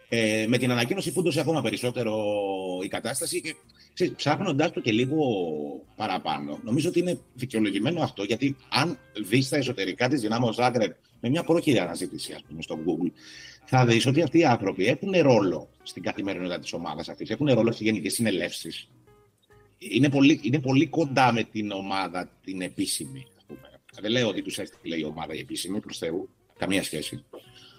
Ε, 0.08 0.46
με 0.48 0.58
την 0.58 0.70
ανακοίνωση 0.70 1.10
φούντωσε 1.10 1.40
ακόμα 1.40 1.62
περισσότερο 1.62 2.14
η 2.84 2.88
κατάσταση 2.88 3.40
και 3.40 3.54
ψάχνοντάς 4.16 4.72
το 4.72 4.80
και 4.80 4.92
λίγο 4.92 5.25
παραπάνω, 5.96 6.61
νομίζω 6.64 6.88
ότι 6.88 6.99
είναι 6.99 7.18
δικαιολογημένο 7.34 8.02
αυτό, 8.02 8.22
γιατί 8.22 8.56
αν 8.68 8.99
δεις 9.25 9.49
τα 9.49 9.56
εσωτερικά 9.56 10.08
της 10.08 10.20
δυνάμω 10.20 10.52
Ζάγκρεπ 10.52 10.96
με 11.20 11.28
μια 11.28 11.42
πρόχειρη 11.42 11.78
αναζήτηση, 11.78 12.32
ας 12.32 12.42
πούμε, 12.49 12.62
στο 12.62 12.78
Google, 12.87 13.11
θα 13.64 13.87
δεις 13.87 14.06
ότι 14.06 14.22
αυτοί 14.22 14.38
οι 14.38 14.44
άνθρωποι 14.44 14.87
έχουν 14.87 15.12
ρόλο 15.20 15.68
στην 15.82 16.02
καθημερινότητα 16.02 16.58
της 16.58 16.72
ομάδας 16.72 17.08
αυτής, 17.08 17.30
έχουν 17.30 17.52
ρόλο 17.52 17.72
στις 17.72 17.87
γενικές 17.87 18.12
συνελεύσεις. 18.12 18.88
Είναι 19.78 20.08
πολύ, 20.08 20.40
είναι 20.42 20.61
πολύ 20.61 20.87
κοντά 20.87 21.32
με 21.32 21.42
την 21.42 21.70
ομάδα 21.70 22.28
την 22.44 22.61
επίσημη. 22.61 23.26
Ας 23.37 23.44
πούμε. 23.46 23.80
Δεν 24.00 24.11
λέω 24.11 24.28
ότι 24.28 24.42
τους 24.42 24.58
έστειλε 24.58 24.96
η 24.96 25.02
ομάδα 25.02 25.34
η 25.34 25.38
επίσημη, 25.38 25.80
προς 25.80 25.99
Θεού, 25.99 26.28
καμία 26.58 26.82
σχέση. 26.82 27.25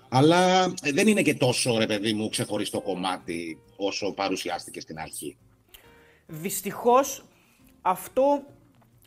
Αλλά 0.10 0.74
δεν 0.94 1.08
είναι 1.08 1.22
και 1.22 1.34
τόσο, 1.34 1.78
ρε 1.78 1.86
παιδί 1.86 2.14
μου, 2.14 2.30
ξεχωριστό 2.30 2.82
κομμάτι 2.82 3.60
όσο 3.76 4.14
παρουσιάστηκε 4.14 4.80
στην 4.80 5.00
αρχή. 5.00 5.38
Δυστυχώς 6.36 7.26
αυτό, 7.82 8.44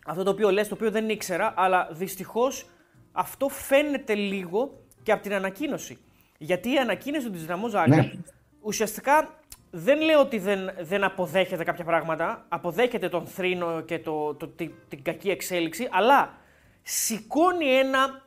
αυτό 0.06 0.22
το 0.22 0.30
οποίο 0.30 0.50
λες, 0.50 0.68
το 0.68 0.74
οποίο 0.74 0.90
δεν 0.90 1.08
ήξερα, 1.08 1.54
αλλά 1.56 1.88
δυστυχώς 1.92 2.66
αυτό 3.12 3.48
φαίνεται 3.48 4.14
λίγο 4.14 4.80
και 5.02 5.12
από 5.12 5.22
την 5.22 5.32
ανακοίνωση. 5.32 5.98
Γιατί 6.38 6.72
η 6.72 6.76
ανακοίνωση 6.78 7.30
του 7.30 7.38
Δυναμό 7.38 7.68
Ζάγκρεπ 7.68 8.04
Ναι. 8.04 8.12
ουσιαστικά 8.60 9.34
δεν 9.70 10.00
λέω 10.00 10.20
ότι 10.20 10.38
δεν, 10.38 10.70
δεν 10.80 11.04
αποδέχεται 11.04 11.64
κάποια 11.64 11.84
πράγματα, 11.84 12.44
αποδέχεται 12.48 13.08
τον 13.08 13.26
θρήνο 13.26 13.80
και 13.80 13.98
το, 13.98 14.34
το, 14.34 14.48
τη- 14.48 14.70
την 14.88 15.02
κακή 15.02 15.30
εξέλιξη, 15.30 15.88
αλλά 15.90 16.34
σηκώνει 16.82 17.66
ένα, 17.66 18.22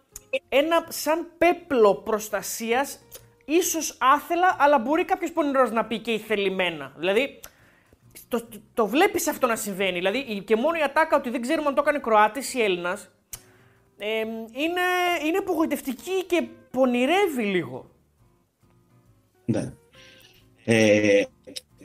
ένα 0.50 0.86
σαν 0.88 1.28
πέπλο 1.38 1.96
προστασίας, 1.96 3.00
ίσως 3.46 3.98
άθελα, 4.00 4.56
αλλά 4.60 4.80
μπορεί 4.80 5.06
κάποιος 5.06 5.32
πονηρός 5.32 5.72
να 5.72 5.86
πει 5.86 6.00
και 6.00 6.12
ηθελημένα. 6.12 6.94
Δηλαδή, 6.98 7.40
το, 8.28 8.46
το, 8.48 8.60
το 8.74 8.88
βλέπεις 8.88 9.28
αυτό 9.28 9.48
να 9.48 9.56
συμβαίνει. 9.56 9.98
Δηλαδή, 9.98 10.18
η- 10.18 10.42
και 10.44 10.56
μόνο 10.56 10.78
η 10.78 10.82
ατάκα 10.82 11.18
ότι 11.18 11.30
δεν 11.30 11.42
ξέρουμε 11.42 11.68
αν 11.68 11.76
το 11.76 11.82
έκανε 11.82 12.00
Κροάτης 12.00 12.54
ή 12.54 12.62
Έλληνας, 12.62 13.12
ε, 13.98 14.20
είναι, 14.52 14.82
είναι 15.28 15.38
απογοητευτική 15.38 16.24
και 16.28 16.48
πονηρεύει 16.72 17.44
λίγο. 17.44 17.90
Ναι. 19.46 19.74
Ε, 20.66 21.24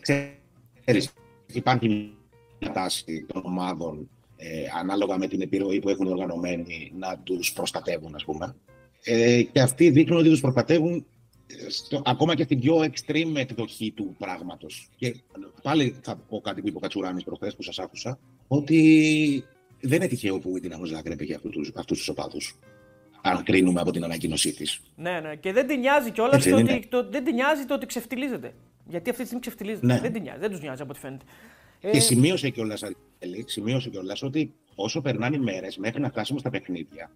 ξέρεις, 0.00 1.12
υπάρχει 1.52 1.88
μια 2.60 2.72
τάση 2.72 3.26
των 3.32 3.42
ομάδων 3.44 4.08
ε, 4.36 4.64
ανάλογα 4.78 5.18
με 5.18 5.26
την 5.26 5.40
επιρροή 5.40 5.78
που 5.78 5.88
έχουν 5.88 6.06
οργανωμένοι 6.06 6.92
να 6.98 7.18
τους 7.18 7.52
προστατεύουν, 7.52 8.14
ας 8.14 8.24
πούμε. 8.24 8.54
Ε, 9.04 9.42
και 9.42 9.60
αυτοί 9.60 9.90
δείχνουν 9.90 10.18
ότι 10.18 10.28
τους 10.28 10.40
προστατεύουν 10.40 10.96
ε, 10.96 11.04
στο, 11.68 12.02
ακόμα 12.04 12.34
και 12.34 12.42
στην 12.42 12.60
πιο 12.60 12.76
extreme 12.76 13.36
εκδοχή 13.36 13.90
του 13.96 14.14
πράγματος. 14.18 14.88
Και 14.96 15.14
πάλι 15.62 15.96
θα 16.02 16.16
πω 16.16 16.40
κάτι 16.40 16.60
που 16.60 16.68
είπε 16.68 16.76
ο 16.76 16.80
Κατσουράνης 16.80 17.24
προχθές 17.24 17.56
που 17.56 17.62
σας 17.62 17.78
άκουσα, 17.78 18.18
ότι 18.48 19.44
δεν 19.80 19.96
είναι 19.96 20.06
τυχαίο 20.08 20.38
που 20.38 20.56
η 20.56 20.60
Δυναμό 20.60 20.84
Ζάγκρεπ 20.84 21.20
έχει 21.20 21.34
αυτούς, 21.34 21.52
τους- 21.52 21.70
αυτούς 21.74 21.98
τους 21.98 22.08
οπαδούς. 22.08 22.58
Αν 23.22 23.42
κρίνουμε 23.42 23.80
από 23.80 23.90
την 23.90 24.04
ανακοίνωσή 24.04 24.52
της. 24.54 24.80
Ναι, 24.96 25.20
ναι. 25.20 25.36
Και 25.36 25.52
δεν 25.52 25.66
την 25.66 25.78
νοιάζει 25.78 26.10
κιόλας 26.10 26.34
Έτσι 26.34 26.50
το 26.50 26.56
δεν 26.56 26.64
ότι, 26.64 26.74
είναι. 26.74 26.84
το, 26.88 27.08
δεν 27.10 27.24
την 27.24 27.34
νοιάζει 27.34 27.64
το 27.64 27.74
ότι 27.74 27.86
ξεφτιλίζεται. 27.86 28.54
Γιατί 28.88 29.10
αυτή 29.10 29.20
τη 29.22 29.26
στιγμή 29.28 29.40
ξεφτιλίζεται. 29.40 29.86
Ναι. 29.86 30.00
Δεν 30.00 30.12
την 30.12 30.22
νοιάζει, 30.22 30.38
δεν 30.40 30.50
τους 30.50 30.60
νοιάζει 30.60 30.82
από 30.82 30.90
ό,τι 30.90 31.00
φαίνεται. 31.00 31.24
Και 31.80 31.88
Ε, 31.88 32.00
σημείωσε 32.00 32.48
κιόλας, 32.50 32.82
σημείωσε 33.44 33.88
κιόλας 33.90 34.22
ότι 34.22 34.54
όσο 34.74 35.00
περνάνε 35.00 35.36
οι 35.36 35.38
μέρες 35.38 35.76
μέχρι 35.76 36.00
να 36.00 36.08
φτάσουμε 36.08 36.38
στα 36.38 36.50
παιχνίδια, 36.50 37.10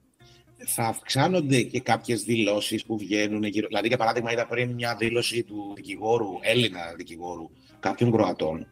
θα 0.66 0.82
αυξάνονται 0.82 1.62
και 1.62 1.80
κάποιες 1.80 2.22
δηλώσεις 2.22 2.84
που 2.84 2.98
βγαίνουν 2.98 3.44
γύρω. 3.44 3.66
Δηλαδή, 3.66 3.88
για 3.88 3.96
παράδειγμα, 3.96 4.32
είδα 4.32 4.46
πριν 4.46 4.70
μια 4.70 4.96
δήλωση 4.98 5.42
του 5.42 5.72
δικηγόρου, 5.76 6.38
Έλληνα 6.40 6.80
δικηγόρου, 6.96 7.50
κάποιων 7.80 8.12
Κροατών, 8.12 8.66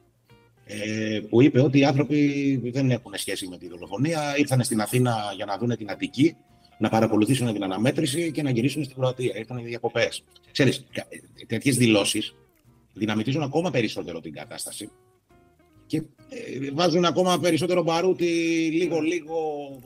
ε, 0.64 1.20
που 1.28 1.42
είπε 1.42 1.60
ότι 1.60 1.78
οι 1.78 1.84
άνθρωποι 1.84 2.70
δεν 2.72 2.90
έχουν 2.90 3.12
σχέση 3.16 3.48
με 3.48 3.58
τη 3.58 3.68
δολοφονία, 3.68 4.34
ήρθαν 4.36 4.64
στην 4.64 4.80
Αθήνα 4.80 5.32
για 5.36 5.44
να 5.44 5.58
δουν 5.58 5.76
την 5.76 5.90
Αττική, 5.90 6.36
να 6.78 6.88
παρακολουθήσουν 6.88 7.52
την 7.52 7.62
αναμέτρηση 7.62 8.32
και 8.32 8.42
να 8.42 8.50
γυρίσουν 8.50 8.84
στην 8.84 8.96
Κροατία. 8.96 9.36
Ήρθαν 9.36 9.58
οι 9.58 9.64
διακοπές. 9.64 10.24
Ξέρεις, 10.52 10.86
τέτοιες 11.46 11.76
δηλώσεις 11.76 12.34
δυναμητίζουν 12.92 13.42
ακόμα 13.42 13.70
περισσότερο 13.70 14.20
την 14.20 14.32
κατάσταση 14.32 14.90
και 15.86 15.96
ε, 16.28 16.70
βάζουν 16.72 17.04
ακόμα 17.04 17.38
περισσότερο 17.38 17.82
μπαρούτι 17.82 18.24
λίγο-λίγο, 18.72 19.36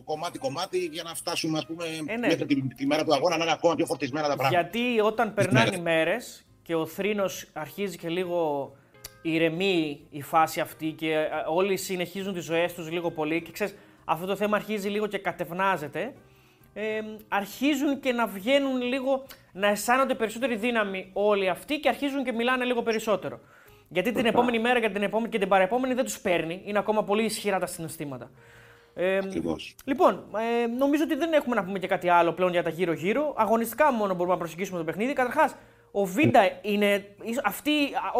κομμάτι-κομμάτι 0.04 0.78
για 0.92 1.02
να 1.02 1.14
φτάσουμε 1.14 1.58
ας 1.58 1.66
πούμε, 1.66 1.84
Ε, 2.06 2.16
ναι. 2.16 2.26
μέχρι 2.26 2.46
τη, 2.46 2.62
τη 2.76 2.86
μέρα 2.86 3.04
του 3.04 3.14
αγώνα 3.14 3.36
να 3.36 3.42
είναι 3.44 3.52
ακόμα 3.52 3.74
πιο 3.74 3.86
φορτισμένα 3.86 4.28
τα 4.28 4.36
πράγματα. 4.36 4.60
γιατί 4.60 5.00
όταν 5.00 5.34
περνάνε 5.34 5.76
οι 5.76 5.80
μέρες. 5.80 5.82
μέρε 5.82 6.16
και 6.62 6.74
ο 6.74 6.86
θρήνος 6.86 7.46
αρχίζει 7.52 7.96
και 7.96 8.08
λίγο 8.08 8.72
ηρεμεί 9.22 10.00
η 10.10 10.22
φάση 10.22 10.60
αυτή 10.60 10.90
και 10.92 11.12
ε, 11.12 11.28
όλοι 11.48 11.76
συνεχίζουν 11.76 12.34
τις 12.34 12.44
ζωές 12.44 12.74
τους 12.74 12.90
λίγο 12.90 13.10
πολύ 13.10 13.42
και 13.42 13.50
ξέρεις, 13.52 13.74
αυτό 14.04 14.26
το 14.26 14.36
θέμα 14.36 14.56
αρχίζει 14.56 14.88
λίγο 14.88 15.06
και 15.06 15.18
κατευνάζεται. 15.18 16.14
Ε, 16.74 17.00
αρχίζουν 17.28 18.00
και 18.00 18.12
να 18.12 18.26
βγαίνουν 18.26 18.82
λίγο, 18.82 19.26
να 19.52 19.68
αισθάνονται 19.68 20.14
περισσότερη 20.14 20.56
δύναμη 20.56 21.10
όλοι 21.12 21.48
αυτοί 21.48 21.78
και 21.80 21.88
αρχίζουν 21.88 22.24
και 22.24 22.32
μιλάνε 22.32 22.64
λίγο 22.64 22.82
περισσότερο. 22.82 23.40
Γιατί 23.92 24.12
την 24.12 24.26
επόμενη 24.26 24.58
μέρα 24.58 24.80
και 24.80 24.88
την, 24.88 25.02
επόμενη, 25.02 25.28
και 25.28 25.38
την 25.38 25.48
παρεπόμενη 25.48 25.94
δεν 25.94 26.04
τους 26.04 26.20
παίρνει, 26.20 26.62
είναι 26.64 26.78
ακόμα 26.78 27.04
πολύ 27.04 27.24
ισχυρά 27.24 27.58
τα 27.58 27.66
συναισθήματα. 27.66 28.30
Ε, 28.94 29.16
Ακριβώς. 29.16 29.74
Λοιπόν, 29.84 30.24
ε, 30.62 30.66
νομίζω 30.66 31.02
ότι 31.02 31.14
δεν 31.14 31.32
έχουμε 31.32 31.54
να 31.54 31.64
πούμε 31.64 31.78
και 31.78 31.86
κάτι 31.86 32.08
άλλο 32.08 32.32
πλέον 32.32 32.50
για 32.50 32.62
τα 32.62 32.70
γύρω-γύρω. 32.70 33.34
Αγωνιστικά 33.36 33.92
μόνο 33.92 34.14
μπορούμε 34.14 34.32
να 34.32 34.38
προσεγγίσουμε 34.38 34.78
το 34.78 34.84
παιχνίδι. 34.84 35.12
Καταρχάς, 35.12 35.54
ο 35.90 36.04
Βίντα 36.04 36.40
είναι. 36.62 37.04
Αυτή, 37.44 37.70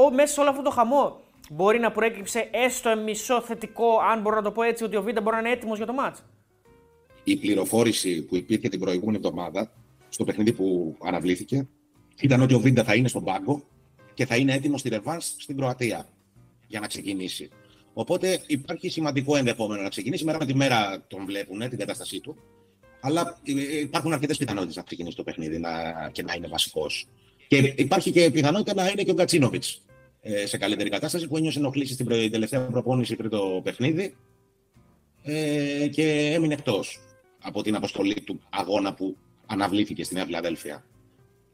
ο, 0.07 0.13
μέσα 0.13 0.33
σε 0.33 0.41
όλο 0.41 0.51
αυτό 0.51 0.63
το 0.63 0.71
χαμό 0.71 1.21
μπορεί 1.51 1.79
να 1.79 1.91
προέκυψε 1.91 2.49
έστω 2.51 2.97
μισό 3.05 3.41
θετικό, 3.41 3.99
αν 4.13 4.21
μπορώ 4.21 4.37
να 4.37 4.43
το 4.43 4.51
πω 4.51 4.63
έτσι, 4.63 4.85
ότι 4.85 4.97
ο 4.97 5.03
Βίντα 5.03 5.21
μπορεί 5.21 5.35
να 5.35 5.41
είναι 5.41 5.51
έτοιμος 5.51 5.77
για 5.77 5.87
το 5.87 5.93
μάτς. 5.93 6.25
Η 7.25 7.37
πληροφόρηση 7.37 8.23
που 8.25 8.37
υπήρχε 8.37 8.69
την 8.69 8.81
προηγούμενη 8.81 9.17
εβδομάδα 9.17 9.73
στο 10.09 10.25
παιχνίδι 10.25 10.53
που 10.53 10.97
αναβλήθηκε 11.05 11.69
ήταν 12.21 12.41
ότι 12.41 12.55
ο 12.55 12.59
Βίντα 12.59 12.85
θα 12.85 12.95
είναι 12.95 13.09
στον 13.09 13.25
πάγκο 13.25 13.63
και 14.15 14.27
θα 14.27 14.37
είναι 14.37 14.53
έτοιμος 14.53 14.81
στη 14.81 14.89
Ρεβάνς 14.89 15.35
στην 15.39 15.57
Κροατία 15.57 16.09
για 16.67 16.81
να 16.81 16.87
ξεκινήσει. 16.87 17.49
Οπότε 17.93 18.41
υπάρχει 18.47 18.89
σημαντικό 18.89 19.37
ενδεχόμενο 19.37 19.83
να 19.83 19.89
ξεκινήσει. 19.89 20.25
Μέρα 20.25 20.39
με 20.39 20.47
τη 20.47 20.55
μέρα 20.55 21.05
τον 21.09 21.25
βλέπουν, 21.25 21.69
την 21.69 21.79
κατάστασή 21.79 22.21
του. 22.21 22.37
Αλλά 23.01 23.39
ε, 23.45 23.79
υπάρχουν 23.81 24.13
αρκετές 24.13 24.37
πιθανότητες 24.37 24.77
να 24.77 24.83
ξεκινήσει 24.83 25.17
το 25.17 25.23
παιχνίδι 25.23 25.59
να, 25.59 25.71
και 26.13 26.23
να 26.23 26.35
είναι 26.35 26.47
βασικός. 26.47 27.07
Και 27.49 27.75
υπάρχει 27.77 28.11
και 28.11 28.31
πιθανότητα 28.31 28.75
να 28.75 28.89
είναι 28.89 29.03
και 29.03 29.11
ο 29.11 29.15
Γκατσίνοβιτ 29.15 29.65
ε, 30.21 30.47
σε 30.47 30.59
καλύτερη 30.59 30.89
κατάσταση 30.89 31.29
που 31.29 31.37
ένιωσε 31.37 31.59
ενοχλήσει 31.59 31.93
στην 31.93 32.07
προ- 32.07 32.31
τελευταία 32.31 32.61
προπόνηση 32.61 33.17
πριν 33.17 33.31
το 33.31 33.61
παιχνίδι 33.65 34.17
ε, 35.23 35.89
και 35.89 36.33
έμεινε 36.35 36.55
εκτός 36.55 37.01
από 37.43 37.63
την 37.63 37.75
αποστολή 37.75 38.21
του 38.21 38.41
αγώνα 38.51 38.95
που 38.95 39.17
αναβλήθηκε 39.47 40.05
στη 40.05 40.15
Νέα 40.15 40.25
Φιλαδέλφια. 40.25 40.85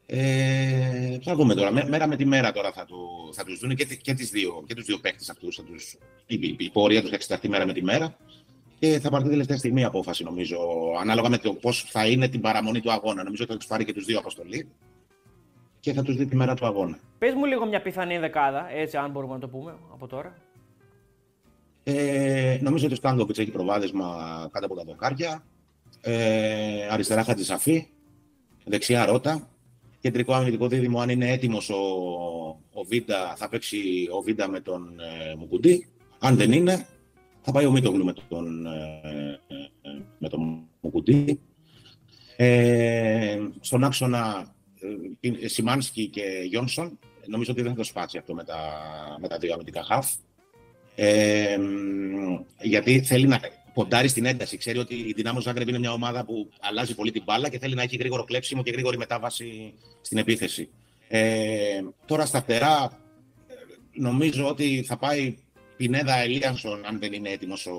Ε, 0.09 1.17
θα 1.23 1.35
δούμε 1.35 1.53
τώρα. 1.55 1.71
Μέ- 1.71 1.87
Μέρα 1.89 2.07
με 2.07 2.15
τη 2.15 2.25
μέρα 2.25 2.51
τώρα 2.51 2.71
θα, 2.71 2.85
του, 2.85 2.97
θα 3.33 3.43
τους 3.43 3.59
δουν 3.59 3.75
και, 3.75 3.85
τι- 3.85 3.97
και, 3.97 4.13
τις 4.13 4.29
δύο, 4.29 4.63
και 4.67 4.75
τους 4.75 4.85
δύο 4.85 4.97
παίκτες 4.99 5.29
αυτούς. 5.29 5.55
Θα 5.55 5.63
τους, 5.63 5.93
η, 6.25 6.35
η, 6.41 6.55
η 6.59 6.69
πορεία 6.69 6.99
τους 7.01 7.09
θα 7.09 7.15
εξεταστεί 7.15 7.49
μέρα 7.49 7.65
με 7.65 7.73
τη 7.73 7.83
μέρα. 7.83 8.15
και 8.79 8.99
θα 8.99 9.09
πάρει 9.09 9.29
τελευταία 9.29 9.57
στιγμή 9.57 9.81
η 9.81 9.83
απόφαση, 9.83 10.23
νομίζω, 10.23 10.57
ανάλογα 10.99 11.29
με 11.29 11.37
το 11.37 11.53
πώς 11.53 11.81
θα 11.83 12.07
είναι 12.07 12.27
την 12.27 12.41
παραμονή 12.41 12.81
του 12.81 12.91
αγώνα. 12.91 13.23
Νομίζω 13.23 13.43
ότι 13.43 13.51
θα 13.51 13.57
τους 13.57 13.67
πάρει 13.67 13.85
και 13.85 13.93
τους 13.93 14.05
δύο 14.05 14.19
αποστολή 14.19 14.67
και 15.79 15.93
θα 15.93 16.03
τους 16.03 16.15
δει 16.15 16.25
τη 16.25 16.35
μέρα 16.35 16.53
του 16.53 16.65
αγώνα. 16.65 16.99
Πες 17.17 17.33
μου 17.33 17.45
λίγο 17.45 17.65
μια 17.65 17.81
πιθανή 17.81 18.17
δεκάδα, 18.17 18.69
έτσι, 18.71 18.97
αν 18.97 19.11
μπορούμε 19.11 19.33
να 19.33 19.39
το 19.39 19.47
πούμε 19.47 19.75
από 19.93 20.07
τώρα. 20.07 20.35
Ε, 21.83 22.57
νομίζω 22.61 22.85
ότι 22.85 22.93
ο 22.93 22.97
Στάνκοβιτς 22.97 23.39
έχει 23.39 23.51
προβάδισμα 23.51 24.05
κάτω 24.51 24.65
από 24.65 24.75
τα 24.75 24.83
δοκάρια. 24.83 25.43
Ε, 26.01 26.87
αριστερά 26.91 27.23
Χατζησαφή. 27.23 27.87
Δεξιά 28.65 29.05
Ρότα. 29.05 29.49
Κεντρικό 30.07 30.33
αμυντικό 30.33 30.67
δίδυμο, 30.67 30.99
αν 30.99 31.09
είναι 31.09 31.31
έτοιμος 31.31 31.69
ο, 31.69 31.75
ο 32.73 32.83
Βίντα, 32.83 33.35
θα 33.37 33.49
παίξει 33.49 34.07
ο 34.11 34.21
Βίντα 34.21 34.49
με 34.49 34.59
τον 34.59 34.99
ε, 34.99 35.35
Μουκουντή. 35.35 35.87
Αν 36.19 36.35
δεν 36.35 36.51
είναι, 36.51 36.87
θα 37.41 37.51
πάει 37.51 37.65
ο 37.65 37.71
Μίτογλου 37.71 38.05
με 38.05 38.13
τον, 38.27 38.65
ε, 38.65 39.39
ε, 39.47 39.89
με 40.17 40.29
τον 40.29 40.67
Μουκουντή. 40.81 41.39
Ε, 42.35 43.39
στον 43.59 43.83
άξονα 43.83 44.53
ε, 45.19 45.47
Σιμάνσκι 45.47 46.07
και 46.07 46.23
Γιόνσον. 46.45 46.99
Νομίζω 47.25 47.51
ότι 47.51 47.61
δεν 47.61 47.71
θα 47.71 47.77
το 47.77 47.83
σπάσει 47.83 48.17
αυτό 48.17 48.33
με 48.33 48.43
τα, 48.43 48.59
με 49.21 49.27
τα 49.27 49.37
δύο 49.37 49.53
αμυντικά 49.53 49.83
χαφ. 49.83 50.13
Ε, 50.95 51.57
γιατί 52.61 53.01
θέλει 53.01 53.27
να 53.27 53.39
ποντάρει 53.77 54.07
στην 54.07 54.25
ένταση. 54.25 54.57
Ξέρει 54.57 54.77
ότι 54.77 54.95
η 54.95 55.13
Δυνάμος 55.15 55.43
Ζάγκρεπ 55.43 55.67
είναι 55.67 55.79
μια 55.79 55.91
ομάδα 55.91 56.25
που 56.25 56.49
αλλάζει 56.59 56.95
πολύ 56.95 57.11
την 57.11 57.23
μπάλα 57.25 57.49
και 57.49 57.59
θέλει 57.59 57.75
να 57.75 57.81
έχει 57.81 57.97
γρήγορο 57.97 58.23
κλέψιμο 58.23 58.63
και 58.63 58.71
γρήγορη 58.71 58.97
μετάβαση 58.97 59.73
στην 60.01 60.17
επίθεση. 60.17 60.69
Ε, 61.07 61.81
τώρα 62.05 62.25
στα 62.25 62.41
φτερά 62.41 62.99
νομίζω 63.93 64.47
ότι 64.47 64.83
θα 64.87 64.97
πάει 64.97 65.37
Πινέδα 65.77 66.17
Ελίανσον 66.17 66.85
αν 66.85 66.99
δεν 66.99 67.13
είναι 67.13 67.29
έτοιμος 67.29 67.65
ο, 67.65 67.77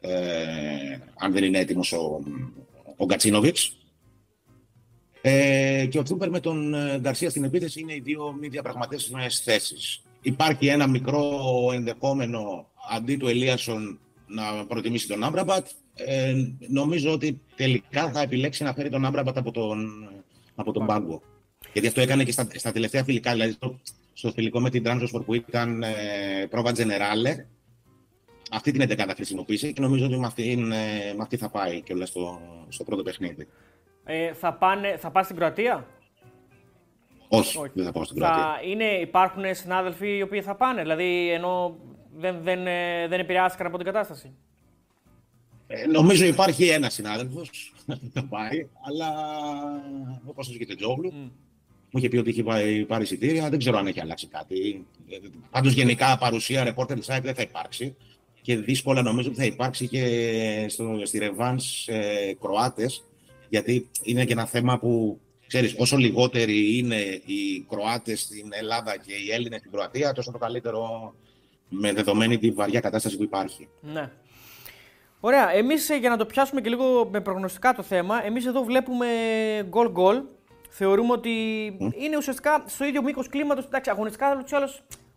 ε, 0.00 0.98
αν 1.18 1.32
δεν 1.32 1.44
είναι 1.44 1.58
έτοιμος 1.58 1.92
ο, 1.92 2.22
ο 2.96 3.04
Γκατσίνοβιτς. 3.04 3.76
Ε, 5.20 5.86
και 5.90 5.98
ο 5.98 6.02
Τσούπερ 6.02 6.30
με 6.30 6.40
τον 6.40 6.74
ε, 6.74 6.98
Γκαρσία 6.98 7.30
στην 7.30 7.44
επίθεση 7.44 7.80
είναι 7.80 7.94
οι 7.94 8.00
δύο 8.00 8.36
μη 8.40 8.48
διαπραγματεύσιμες 8.48 9.40
θέσεις. 9.40 10.02
Υπάρχει 10.22 10.66
ένα 10.66 10.86
μικρό 10.86 11.40
ενδεχόμενο 11.72 12.70
αντί 12.90 13.16
του 13.16 13.28
Ελίασον 13.28 13.98
να 14.26 14.66
προτιμήσει 14.66 15.08
τον 15.08 15.24
Άμπραμπατ. 15.24 15.66
Ε, 15.94 16.34
νομίζω 16.68 17.12
ότι 17.12 17.40
τελικά 17.56 18.10
θα 18.10 18.20
επιλέξει 18.20 18.62
να 18.62 18.72
φέρει 18.72 18.88
τον 18.88 19.04
Άμπραμπατ 19.04 19.36
από 19.36 19.50
τον, 19.50 20.08
από 20.54 20.72
τον 20.72 20.86
πάγκο. 20.86 21.22
Γιατί 21.72 21.88
αυτό 21.88 22.00
έκανε 22.00 22.24
και 22.24 22.32
στα, 22.32 22.46
στα 22.54 22.72
τελευταία 22.72 23.04
φιλικά. 23.04 23.32
Δηλαδή 23.32 23.52
στο, 23.52 23.80
στο 24.12 24.30
φιλικό 24.30 24.60
με 24.60 24.70
την 24.70 24.82
Τράνσοσπορ 24.82 25.24
που 25.24 25.34
ήταν 25.34 25.82
ε, 25.82 25.92
πρόβα 26.50 26.72
Τζενεράλε. 26.72 27.46
Αυτή 28.50 28.70
την 28.70 28.82
11 28.82 28.96
θα 28.96 29.14
χρησιμοποιήσει 29.14 29.72
και 29.72 29.80
νομίζω 29.80 30.06
ότι 30.06 30.18
με 30.18 30.26
αυτή, 30.26 30.50
ε, 30.50 31.12
με 31.14 31.22
αυτή 31.22 31.36
θα 31.36 31.50
πάει 31.50 31.80
και 31.80 31.92
όλα 31.92 32.06
στο, 32.06 32.40
στο 32.68 32.84
πρώτο 32.84 33.02
παιχνίδι. 33.02 33.48
Ε, 34.04 34.32
θα, 34.32 34.52
πάνε, 34.54 34.96
θα 34.96 35.10
πας 35.10 35.24
στην 35.24 35.36
Κροατία; 35.36 35.86
Όχι, 37.28 37.58
Όχι, 37.58 37.70
δεν 37.74 37.84
θα 37.84 37.92
πάω 37.92 38.04
στην 38.04 38.16
Κροατία. 38.16 38.42
Θα 38.42 38.60
είναι, 38.70 38.84
υπάρχουν 38.84 39.42
συνάδελφοι 39.50 40.16
οι 40.16 40.22
οποίοι 40.22 40.42
θα 40.42 40.54
πάνε, 40.54 40.80
δηλαδή 40.80 41.30
ενώ 41.30 41.78
δεν, 42.16 42.42
δεν, 42.42 42.66
ε, 42.66 43.08
δεν 43.08 43.20
επηρεάστηκαν 43.20 43.66
από 43.66 43.76
την 43.76 43.86
κατάσταση. 43.86 44.34
Ε, 45.66 45.86
νομίζω 45.86 46.24
υπάρχει 46.24 46.68
ένας 46.68 46.94
συνάδελφος 46.94 47.72
που 47.86 48.10
θα 48.12 48.24
πάει, 48.24 48.68
αλλά 48.86 49.10
όπω 50.24 50.42
ο 50.70 50.74
Τζόγλου, 50.74 51.10
mm. 51.10 51.30
μου 51.90 51.98
είχε 51.98 52.08
πει 52.08 52.16
ότι 52.16 52.30
είχε 52.30 52.42
πάει, 52.42 52.84
πάρει 52.84 53.02
εισιτήρια. 53.02 53.48
Δεν 53.48 53.58
ξέρω 53.58 53.78
αν 53.78 53.86
έχει 53.86 54.00
αλλάξει 54.00 54.26
κάτι. 54.26 54.86
Πάντως, 55.50 55.72
γενικά 55.72 56.18
παρουσία 56.18 56.64
ρεπόρτερ 56.64 56.98
site 56.98 57.22
δεν 57.22 57.34
θα 57.34 57.42
υπάρξει. 57.42 57.96
Και 58.42 58.56
δύσκολα 58.56 59.02
νομίζω 59.02 59.28
ότι 59.28 59.38
θα 59.38 59.44
υπάρξει 59.44 59.88
και 59.88 60.66
στο, 60.68 61.00
στη 61.04 61.18
Ρεβάν 61.18 61.60
ε, 61.86 62.32
Κροάτες, 62.40 63.04
γιατί 63.48 63.88
είναι 64.02 64.24
και 64.24 64.32
ένα 64.32 64.46
θέμα 64.46 64.78
που 64.78 65.20
ξέρεις, 65.46 65.74
όσο 65.78 65.96
λιγότεροι 65.96 66.78
είναι 66.78 67.20
οι 67.24 67.66
Κροάτες 67.68 68.20
στην 68.20 68.48
Ελλάδα 68.50 68.96
και 68.98 69.12
οι 69.12 69.30
Έλληνες 69.30 69.58
στην 69.58 69.70
Κροατία, 69.70 70.12
τόσο 70.12 70.30
το 70.30 70.38
καλύτερο 70.38 71.14
με 71.68 71.92
δεδομένη 71.92 72.38
τη 72.38 72.50
βαριά 72.50 72.80
κατάσταση 72.80 73.16
που 73.16 73.22
υπάρχει. 73.22 73.68
Ναι. 73.80 74.10
Ωραία. 75.20 75.50
Εμείς 75.52 75.90
ε, 75.90 75.96
για 75.96 76.10
να 76.10 76.16
το 76.16 76.26
πιάσουμε 76.26 76.60
και 76.60 76.68
λίγο 76.68 77.08
με 77.12 77.20
προγνωστικά 77.20 77.74
το 77.74 77.82
θέμα, 77.82 78.24
εμείς 78.24 78.46
εδώ 78.46 78.62
βλέπουμε 78.62 79.06
γκολ-γκολ. 79.68 80.22
Θεωρούμε 80.70 81.12
ότι 81.12 81.30
είναι 81.98 82.16
ουσιαστικά 82.16 82.64
στο 82.66 82.84
ίδιο 82.84 83.02
μήκος 83.02 83.28
κλίματος. 83.28 83.64
Εντάξει, 83.64 83.90
αγωνιστικά 83.90 84.36
ούτω 84.38 84.46
ή 84.52 84.56
άλλω. 84.56 84.68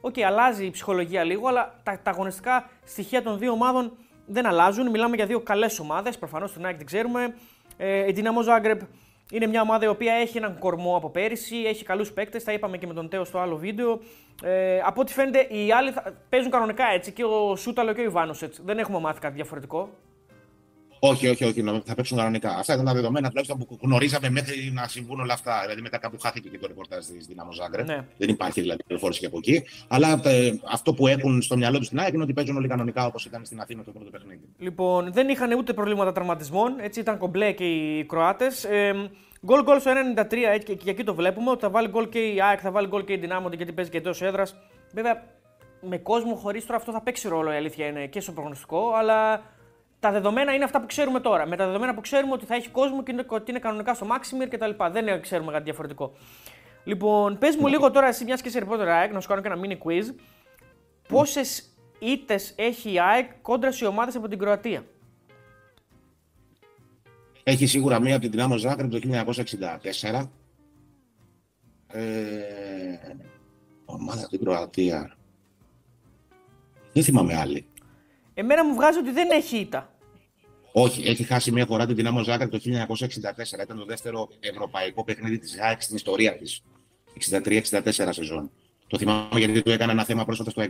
Οκ, 0.02 0.16
αλλάζει 0.26 0.66
η 0.66 0.70
ψυχολογία 0.70 1.24
λίγο, 1.24 1.48
αλλά 1.48 1.80
τα, 1.84 2.00
τα 2.04 2.12
αγωνιστικά 2.12 2.70
στοιχεία 2.86 3.22
των 3.22 3.40
δύο 3.40 3.52
ομάδων 3.52 3.98
δεν 4.26 4.46
αλλάζουν. 4.46 4.90
Μιλάμε 4.90 5.16
για 5.16 5.26
δύο 5.26 5.40
καλές 5.40 5.80
ομάδες. 5.80 6.18
Προφανώς 6.18 6.54
την 6.54 6.66
ΑΕΚ 6.66 6.78
την 6.78 6.86
ξέρουμε. 6.86 7.36
Ε, 7.78 8.08
η 8.08 8.14
Dinamo 8.18 8.50
Zagreb 8.50 8.78
είναι 9.32 9.48
μια 9.48 9.62
ομάδα 9.62 9.86
η 9.86 9.88
οποία 9.88 10.14
έχει 10.14 10.38
έναν 10.38 10.58
κορμό 10.60 10.96
από 10.96 11.10
πέρυσι, 11.10 11.56
έχει 11.56 11.84
καλούς 11.84 12.12
παίκτες. 12.12 12.44
Τα 12.44 12.54
είπαμε 12.54 12.78
και 12.78 12.88
με 12.88 12.94
τον 12.94 13.10
Τέο 13.10 13.24
στο 13.24 13.40
άλλο 13.40 13.58
βίντεο. 13.58 14.00
Ε, 14.44 14.80
από 14.80 15.02
ό,τι 15.02 15.14
φαίνεται, 15.14 15.40
οι 15.40 15.72
άλλοι 15.72 15.92
θα 15.92 16.14
παίζουν 16.30 16.52
κανονικά 16.52 16.84
έτσι 16.94 17.12
και 17.12 17.24
ο 17.24 17.56
Σούταλο 17.56 17.94
και 17.94 18.02
ο 18.02 18.04
Ιβανούσετς. 18.04 18.54
Δεν 18.64 18.78
έχουμε 18.78 19.00
μάθει 19.00 19.20
κάτι 19.20 19.36
διαφορετικό. 19.36 19.90
Όχι, 21.00 21.28
όχι, 21.28 21.46
όχι. 21.46 21.64
Θα 21.86 21.96
παίξουν 21.96 22.18
κανονικά. 22.18 22.50
Αυτά 22.50 22.74
ήταν 22.74 22.86
τα 22.86 22.94
δεδομένα 22.94 23.28
τουλάχιστον 23.28 23.58
που 23.58 23.78
γνωρίζαμε 23.82 24.30
μέχρι 24.30 24.72
να 24.74 24.88
συμβούν 24.88 25.20
όλα 25.20 25.34
αυτά. 25.34 25.60
Δηλαδή, 25.62 25.82
μετά 25.82 25.98
κάπου 25.98 26.18
χάθηκε 26.20 26.50
και 26.50 26.58
το 26.58 26.68
ρεπορτάζ 26.68 27.06
της 27.06 27.26
Ντιναμό 27.26 27.52
Ζάγκρεμπ. 27.52 27.84
Ναι. 27.84 28.06
Δεν 28.18 28.30
υπάρχει 28.30 28.62
δηλαδή 28.62 28.84
πληροφόρηση 28.84 29.20
και 29.20 29.26
από 29.26 29.38
εκεί. 29.38 29.64
Αλλά 29.88 30.22
ε, 30.24 30.54
αυτό 30.72 30.94
που 30.94 31.08
έχουν 31.08 31.42
στο 31.42 31.58
μυαλό 31.58 31.78
τους 31.78 31.86
στην 31.86 32.00
ΑΕΚ 32.00 32.14
είναι 32.14 32.24
ότι 32.24 32.34
παίζουν 32.34 32.56
όλοι 32.56 32.68
κανονικά 32.68 33.06
όπως 33.06 33.26
ήταν 33.26 33.46
στην 33.46 33.60
Αθήνα 33.60 33.84
το 33.84 33.92
πρώτο 33.92 34.10
παιχνίδι. 34.10 34.42
Λοιπόν, 34.58 35.12
δεν 35.14 35.30
είχαν 35.30 35.58
ούτε 35.58 35.74
προβλήματα 35.74 36.12
τραυματισμών. 36.12 36.80
Έτσι 36.80 37.00
ήταν 37.00 37.18
κομπλέ 37.18 37.52
και 37.52 37.66
οι 37.66 38.06
Κροάτες. 38.06 38.64
Ε, 38.64 39.10
Γκολ 39.46 39.64
γκολ 39.64 39.80
στο 39.80 39.92
93, 40.16 40.34
έτσι 40.54 40.76
και 40.76 40.90
εκεί 40.90 41.04
το 41.04 41.16
βλέπουμε. 41.16 41.50
Ότι 41.50 41.62
θα 41.62 41.70
βάλει 41.70 41.88
γκολ 41.88 42.10
και 42.10 42.20
η 42.20 42.42
ΑΕΚ, 42.42 42.60
θα 42.62 42.72
βάλει 42.72 42.88
γκολ 42.88 43.04
και 43.04 43.14
η 43.14 43.18
Δυνάμοντα 43.18 43.56
γιατί 43.56 43.72
παίζει 43.72 43.92
και 43.92 43.98
εντός 43.98 44.22
έδρας. 44.22 44.56
Βέβαια, 44.94 45.24
με 45.82 45.98
κόσμο 45.98 46.36
χωρίς 46.36 46.66
τώρα 46.66 46.78
αυτό 46.78 46.92
θα 46.92 47.02
παίξει 47.02 47.28
ρόλο 47.28 47.52
η 47.54 47.56
αλήθεια 47.56 47.86
είναι 47.86 48.06
και 48.06 48.20
στο 48.20 48.32
προγνωστικό, 48.32 48.94
αλλά 48.94 49.42
τα 50.00 50.12
δεδομένα 50.12 50.54
είναι 50.54 50.64
αυτά 50.64 50.80
που 50.80 50.86
ξέρουμε 50.86 51.20
τώρα. 51.20 51.48
Με 51.48 51.56
τα 51.56 51.66
δεδομένα 51.66 51.94
που 51.94 52.02
ξέρουμε 52.02 52.34
ότι 52.34 52.46
θα 52.46 52.56
έχει 52.56 52.70
κόσμο 52.70 53.04
και 53.04 53.26
ότι 53.28 53.52
είναι 53.52 53.60
κανονικά 53.60 53.94
στο 53.94 54.08
Maximir 54.10 54.48
κτλ. 54.50 54.84
Δεν 54.92 55.22
ξέρουμε 55.22 55.52
κάτι 55.52 55.64
διαφορετικό. 55.64 56.14
Λοιπόν, 56.84 57.38
πες 57.38 57.56
μου 57.56 57.68
λίγο 57.68 57.92
τώρα 57.92 58.08
εσύ, 58.08 58.24
μιας 58.24 58.42
και 58.42 58.50
σε 58.50 58.60
ρεπόρτερ 58.60 58.88
ΑΕΚ, 58.88 59.14
να 59.14 59.20
σου 59.20 59.28
κάνω 59.28 59.42
και 59.42 59.48
ένα 59.48 59.60
mini 59.64 59.88
quiz. 59.88 60.16
Πόσες 61.08 61.78
ήττες 62.00 62.54
έχει 62.58 62.92
η 62.92 63.00
ΑΕΚ 63.00 63.32
κόντρα 63.42 63.72
σε 63.72 63.86
ομάδες 63.86 64.16
από 64.16 64.28
την 64.28 64.40
Κροατία; 64.40 64.86
Έχει 67.44 67.66
σίγουρα 67.66 68.00
μία 68.00 68.14
από 68.14 68.22
την 68.22 68.32
Δυνάμω 68.32 68.58
Ζάγκρεπ 68.58 68.92
το 68.92 69.00
1964. 69.00 70.30
Ε, 71.88 72.02
ομάδα 73.86 74.20
από 74.20 74.30
την 74.30 74.40
Κροατία. 74.40 75.18
Δεν 76.94 77.04
θυμάμαι 77.04 77.36
άλλη. 77.36 77.68
Εμένα 78.40 78.66
μου 78.66 78.74
βγάζει 78.74 78.98
ότι 78.98 79.12
δεν 79.12 79.30
έχει 79.32 79.58
ήττα. 79.58 79.90
Όχι, 80.72 81.08
έχει 81.08 81.24
χάσει 81.24 81.52
μία 81.52 81.66
φορά 81.66 81.86
την 81.86 81.96
Δυνάμω 81.96 82.24
Ζάγκρεπ 82.24 82.52
το 82.52 82.60
1964. 82.64 83.62
Ήταν 83.64 83.78
το 83.78 83.86
δεύτερο 83.86 84.30
ευρωπαϊκό 84.40 85.04
παιχνίδι 85.04 85.38
της 85.38 85.60
ΑΕΚ 85.60 85.82
στην 85.82 85.96
ιστορία 85.96 86.38
της. 86.38 86.64
63-64 87.32 87.62
σεζόν. 88.10 88.52
Το 88.88 88.98
θυμάμαι 88.98 89.40
γιατί 89.40 89.62
το 89.62 89.72
έκανα 89.72 89.92
ένα 89.92 90.04
θέμα 90.04 90.26
πρόσφατα 90.26 90.50
στο 90.50 90.62
65. 90.62 90.66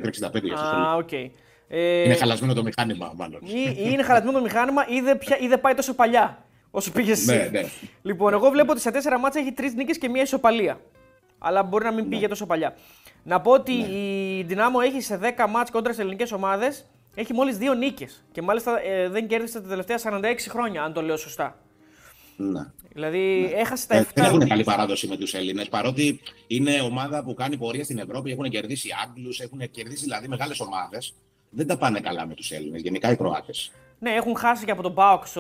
Α, 0.58 0.96
OK. 0.96 1.10
Okay. 1.12 1.30
Ε... 1.68 2.04
Είναι 2.04 2.16
χαλασμένο 2.16 2.54
το 2.54 2.64
μηχάνημα, 2.64 3.14
μάλλον. 3.16 3.42
Ή, 3.44 3.76
είναι 3.78 4.04
χαλασμένο 4.04 4.38
το 4.38 4.44
μηχάνημα 4.44 4.88
ή 4.88 5.00
δεν, 5.00 5.20
ή 5.40 5.48
δεν 5.48 5.62
πάει 5.62 5.74
τόσο 5.74 5.94
παλιά 5.94 6.46
όσο 6.72 6.92
πήγες 6.92 7.12
εσύ. 7.12 7.26
Ναι, 7.26 7.50
ναι. 7.52 7.64
Λοιπόν, 8.02 8.34
εγώ 8.34 8.50
βλέπω 8.50 8.72
ότι 8.72 8.82
σε 8.82 8.92
τέσσερα 8.92 9.20
μάτσα 9.20 9.40
έχει 9.40 9.52
τρεις 9.52 9.74
νίκες 9.74 9.98
και 9.98 10.10
μία 10.10 10.22
ισοπαλία. 10.22 10.80
Αλλά 11.38 11.64
μπορεί 11.64 11.84
να 11.84 11.92
μην 11.92 12.04
ναι. 12.04 12.10
πήγε 12.10 12.28
τόσο 12.28 12.46
παλιά. 12.46 12.76
Να 13.24 13.42
πω 13.42 13.52
ότι 13.52 13.74
ναι. 13.74 13.88
η 13.88 14.44
Ντιναμό 14.44 14.80
έχει 14.84 15.02
σε 15.02 15.20
10 15.38 15.50
ματς 15.50 15.72
κόντρα 15.72 15.94
σε 15.94 16.02
ελληνικές 16.02 16.32
ομάδες 16.32 16.86
έχει 17.20 17.34
μόλις 17.34 17.58
δύο 17.58 17.74
νίκες. 17.74 18.24
Και 18.32 18.42
μάλιστα 18.42 18.82
ε, 18.82 19.10
δεν 19.10 19.28
κέρδισε 19.28 19.62
τα 19.62 19.68
τελευταία 19.68 19.98
46 20.04 20.36
χρόνια, 20.50 20.84
αν 20.84 20.94
το 20.94 21.02
λέω 21.02 21.18
σωστά. 21.18 21.60
Ναι. 22.38 22.72
Δηλαδή 22.94 23.50
ναι. 23.52 23.60
έχασε 23.60 23.88
τα 23.88 23.96
7. 23.96 24.00
Ε, 24.00 24.06
δεν 24.14 24.24
έχουν 24.24 24.48
καλή 24.48 24.64
παράδοση 24.64 25.08
με 25.08 25.18
τους 25.18 25.34
Έλληνες. 25.34 25.70
Παρότι 25.70 26.20
είναι 26.48 26.82
ομάδα 26.82 27.24
που 27.24 27.34
κάνει 27.34 27.58
πορεία 27.58 27.84
στην 27.84 27.98
Ευρώπη, 27.98 28.32
έχουν 28.32 28.50
κερδίσει 28.50 28.90
Άγγλους, 29.06 29.40
έχουν 29.40 29.72
κερδίσει 29.72 30.04
δηλαδή 30.04 30.28
μεγάλες 30.28 30.60
ομάδες. 30.60 31.14
Δεν 31.50 31.68
τα 31.68 31.78
πάνε 31.78 32.00
καλά 32.00 32.28
με 32.28 32.34
τους 32.34 32.52
Έλληνες, 32.52 32.82
γενικά 32.82 33.12
οι 33.12 33.16
Κροάτες. 33.16 33.72
Ναι, 34.00 34.12
έχουν 34.12 34.38
χάσει 34.38 34.66
και 34.66 34.72
από 34.72 34.82
τον 34.82 34.94
Πάοξ 34.94 35.38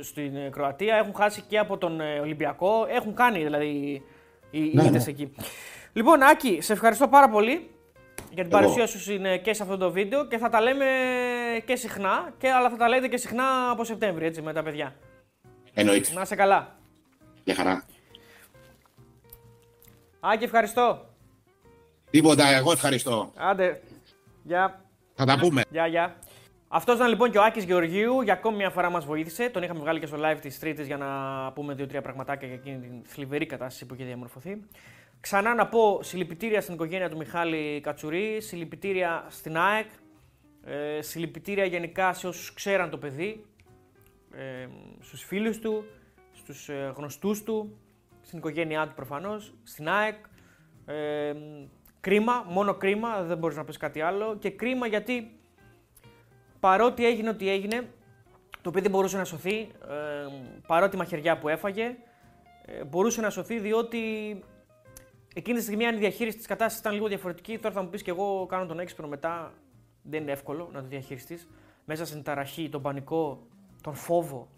στην 0.00 0.50
Κροατία, 0.50 0.96
έχουν 0.96 1.14
χάσει 1.14 1.42
και 1.48 1.58
από 1.58 1.78
τον 1.78 2.00
ε, 2.00 2.18
Ολυμπιακό. 2.18 2.86
Έχουν 2.88 3.14
κάνει 3.14 3.42
δηλαδή 3.42 4.02
οι 4.50 4.60
ναι, 4.74 4.90
ναι. 4.90 5.04
εκεί. 5.06 5.32
Λοιπόν, 5.92 6.22
Άκη, 6.22 6.58
σε 6.60 6.72
ευχαριστώ 6.72 7.08
πάρα 7.08 7.28
πολύ 7.28 7.70
για 8.30 8.42
την 8.42 8.48
παρουσία 8.48 8.86
σου 8.86 9.20
και 9.42 9.52
σε 9.52 9.62
αυτό 9.62 9.76
το 9.76 9.90
βίντεο 9.90 10.26
και 10.26 10.38
θα 10.38 10.48
τα 10.48 10.60
λέμε 10.60 10.86
και 11.64 11.76
συχνά, 11.76 12.34
και, 12.38 12.50
αλλά 12.50 12.70
θα 12.70 12.76
τα 12.76 12.88
λέτε 12.88 13.08
και 13.08 13.16
συχνά 13.16 13.70
από 13.70 13.84
Σεπτέμβρη 13.84 14.24
έτσι, 14.24 14.42
με 14.42 14.52
τα 14.52 14.62
παιδιά. 14.62 14.94
Εννοείται. 15.72 16.12
Να 16.12 16.20
είσαι 16.20 16.34
καλά. 16.34 16.76
Για 17.44 17.54
χαρά. 17.54 17.84
Άκη, 20.20 20.44
ευχαριστώ. 20.44 21.04
Τίποτα, 22.10 22.48
εγώ 22.48 22.72
ευχαριστώ. 22.72 23.32
Άντε. 23.36 23.80
Γεια. 24.42 24.84
Θα 25.14 25.24
τα 25.24 25.38
πούμε. 25.38 25.62
Γεια, 25.70 25.86
γεια. 25.86 26.16
Αυτός 26.68 26.94
ήταν 26.94 27.08
λοιπόν 27.08 27.30
και 27.30 27.38
ο 27.38 27.42
Άκης 27.42 27.64
Γεωργίου. 27.64 28.22
Για 28.22 28.32
ακόμη 28.32 28.56
μια 28.56 28.70
φορά 28.70 28.90
μας 28.90 29.04
βοήθησε. 29.04 29.48
Τον 29.48 29.62
είχαμε 29.62 29.80
βγάλει 29.80 30.00
και 30.00 30.06
στο 30.06 30.16
live 30.20 30.38
τη 30.40 30.58
Τρίτη 30.58 30.82
για 30.82 30.96
να 30.96 31.06
πούμε 31.52 31.74
δύο-τρία 31.74 32.02
πραγματάκια 32.02 32.48
για 32.48 32.56
εκείνη 32.56 32.78
την 32.78 33.02
θλιβερή 33.04 33.46
κατάσταση 33.46 33.86
που 33.86 33.94
είχε 33.94 34.04
διαμορφωθεί. 34.04 34.58
Ξανά 35.20 35.54
να 35.54 35.66
πω 35.66 36.02
συλληπιτήρια 36.02 36.60
στην 36.60 36.74
οικογένεια 36.74 37.08
του 37.10 37.16
Μιχάλη 37.16 37.80
Κατσουρί, 37.80 38.40
συλληπιτήρια 38.40 39.26
στην 39.28 39.56
ΑΕΚ, 39.56 39.86
ε, 40.64 41.02
συλληπιτήρια 41.02 41.64
γενικά 41.64 42.12
σε 42.12 42.26
όσους 42.26 42.52
ξέραν 42.54 42.90
το 42.90 42.98
παιδί, 42.98 43.44
ε, 44.34 44.66
στους 45.00 45.24
φίλους 45.24 45.58
του, 45.58 45.84
στους 46.32 46.68
ε, 46.68 46.92
γνωστούς 46.96 47.42
του, 47.42 47.78
στην 48.22 48.38
οικογένειά 48.38 48.88
του 48.88 48.94
προφανώς, 48.94 49.54
στην 49.62 49.88
ΑΕΚ. 49.88 50.16
Ε, 50.86 51.32
κρίμα, 52.00 52.44
μόνο 52.48 52.74
κρίμα, 52.74 53.22
δεν 53.22 53.38
μπορείς 53.38 53.56
να 53.56 53.64
πεις 53.64 53.76
κάτι 53.76 54.00
άλλο 54.00 54.36
και 54.36 54.50
κρίμα 54.50 54.86
γιατί 54.86 55.40
παρότι 56.60 57.06
έγινε 57.06 57.28
ό,τι 57.28 57.48
έγινε, 57.50 57.88
το 58.62 58.70
παιδί 58.70 58.88
μπορούσε 58.88 59.16
να 59.16 59.24
σωθεί, 59.24 59.58
ε, 59.58 59.68
παρότι 60.66 60.96
μαχαιριά 60.96 61.38
που 61.38 61.48
έφαγε, 61.48 61.96
ε, 62.64 62.84
μπορούσε 62.84 63.20
να 63.20 63.30
σωθεί 63.30 63.58
διότι 63.58 63.98
εκείνη 65.34 65.56
τη 65.56 65.62
στιγμή 65.62 65.86
αν 65.86 65.94
η 65.94 65.98
διαχείριση 65.98 66.36
της 66.36 66.46
κατάστασης 66.46 66.80
ήταν 66.80 66.92
λίγο 66.92 67.06
διαφορετική, 67.06 67.58
τώρα 67.58 67.74
θα 67.74 67.82
μου 67.82 67.88
πεις 67.88 68.02
και 68.02 68.10
εγώ 68.10 68.46
κάνω 68.46 68.66
τον 68.66 68.80
έξυπνο 68.80 69.08
μετά, 69.08 69.52
δεν 70.02 70.22
είναι 70.22 70.32
εύκολο 70.32 70.68
να 70.72 70.80
το 70.80 70.86
διαχειριστείς. 70.88 71.48
Μέσα 71.84 72.06
στην 72.06 72.22
ταραχή, 72.22 72.68
τον 72.68 72.82
πανικό, 72.82 73.46
τον 73.82 73.94
φόβο 73.94 74.48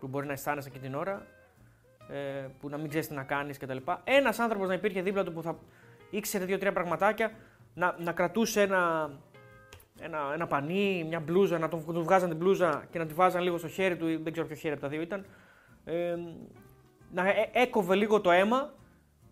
που 0.00 0.06
μπορεί 0.06 0.26
να 0.26 0.32
αισθάνεσαι 0.32 0.68
εκείνη 0.68 0.84
την 0.84 0.94
ώρα, 0.94 1.26
ε, 2.08 2.46
που 2.60 2.68
να 2.68 2.76
μην 2.76 2.88
ξέρεις 2.88 3.08
τι 3.08 3.14
να 3.14 3.22
κάνεις 3.22 3.58
κτλ. 3.58 3.76
Ένας 4.04 4.38
άνθρωπος 4.38 4.68
να 4.68 4.74
υπήρχε 4.74 5.02
δίπλα 5.02 5.24
του 5.24 5.32
που 5.32 5.42
θα 5.42 5.58
ήξερε 6.10 6.44
δύο-τρία 6.44 6.72
πραγματάκια, 6.72 7.32
να, 7.74 7.96
να 7.98 8.12
κρατούσε 8.12 8.62
ένα, 8.62 9.10
ένα, 10.00 10.30
ένα 10.34 10.46
πανί, 10.46 11.04
μια 11.08 11.20
μπλούζα, 11.20 11.58
να 11.58 11.68
τον, 11.68 11.84
τον 11.84 12.02
βγάζαν 12.02 12.28
την 12.28 12.38
μπλούζα 12.38 12.84
και 12.90 12.98
να 12.98 13.06
τη 13.06 13.14
βάζαν 13.14 13.42
λίγο 13.42 13.58
στο 13.58 13.68
χέρι 13.68 13.96
του, 13.96 14.22
δεν 14.22 14.32
ξέρω 14.32 14.46
ποιο 14.46 14.56
χέρι 14.56 14.72
από 14.72 14.82
τα 14.82 14.88
δύο 14.88 15.00
ήταν. 15.00 15.24
Ε, 15.84 16.16
να 17.12 17.28
έ, 17.28 17.50
έκοβε 17.52 17.94
λίγο 17.94 18.20
το 18.20 18.30
αίμα 18.30 18.72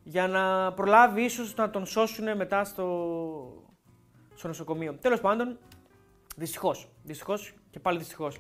για 0.09 0.29
να 0.29 0.73
προλάβει 0.73 1.23
ίσως 1.23 1.55
να 1.55 1.71
τον 1.71 1.87
σώσουν 1.87 2.37
μετά 2.37 2.65
στο, 2.65 2.87
στο 4.35 4.49
νοσοκομείο. 4.49 4.95
Τέλος 5.01 5.21
πάντων, 5.21 5.59
δυστυχώς. 6.37 6.89
Δυστυχώς 7.03 7.55
και 7.71 7.79
πάλι 7.79 7.99
δυστυχώς. 7.99 8.39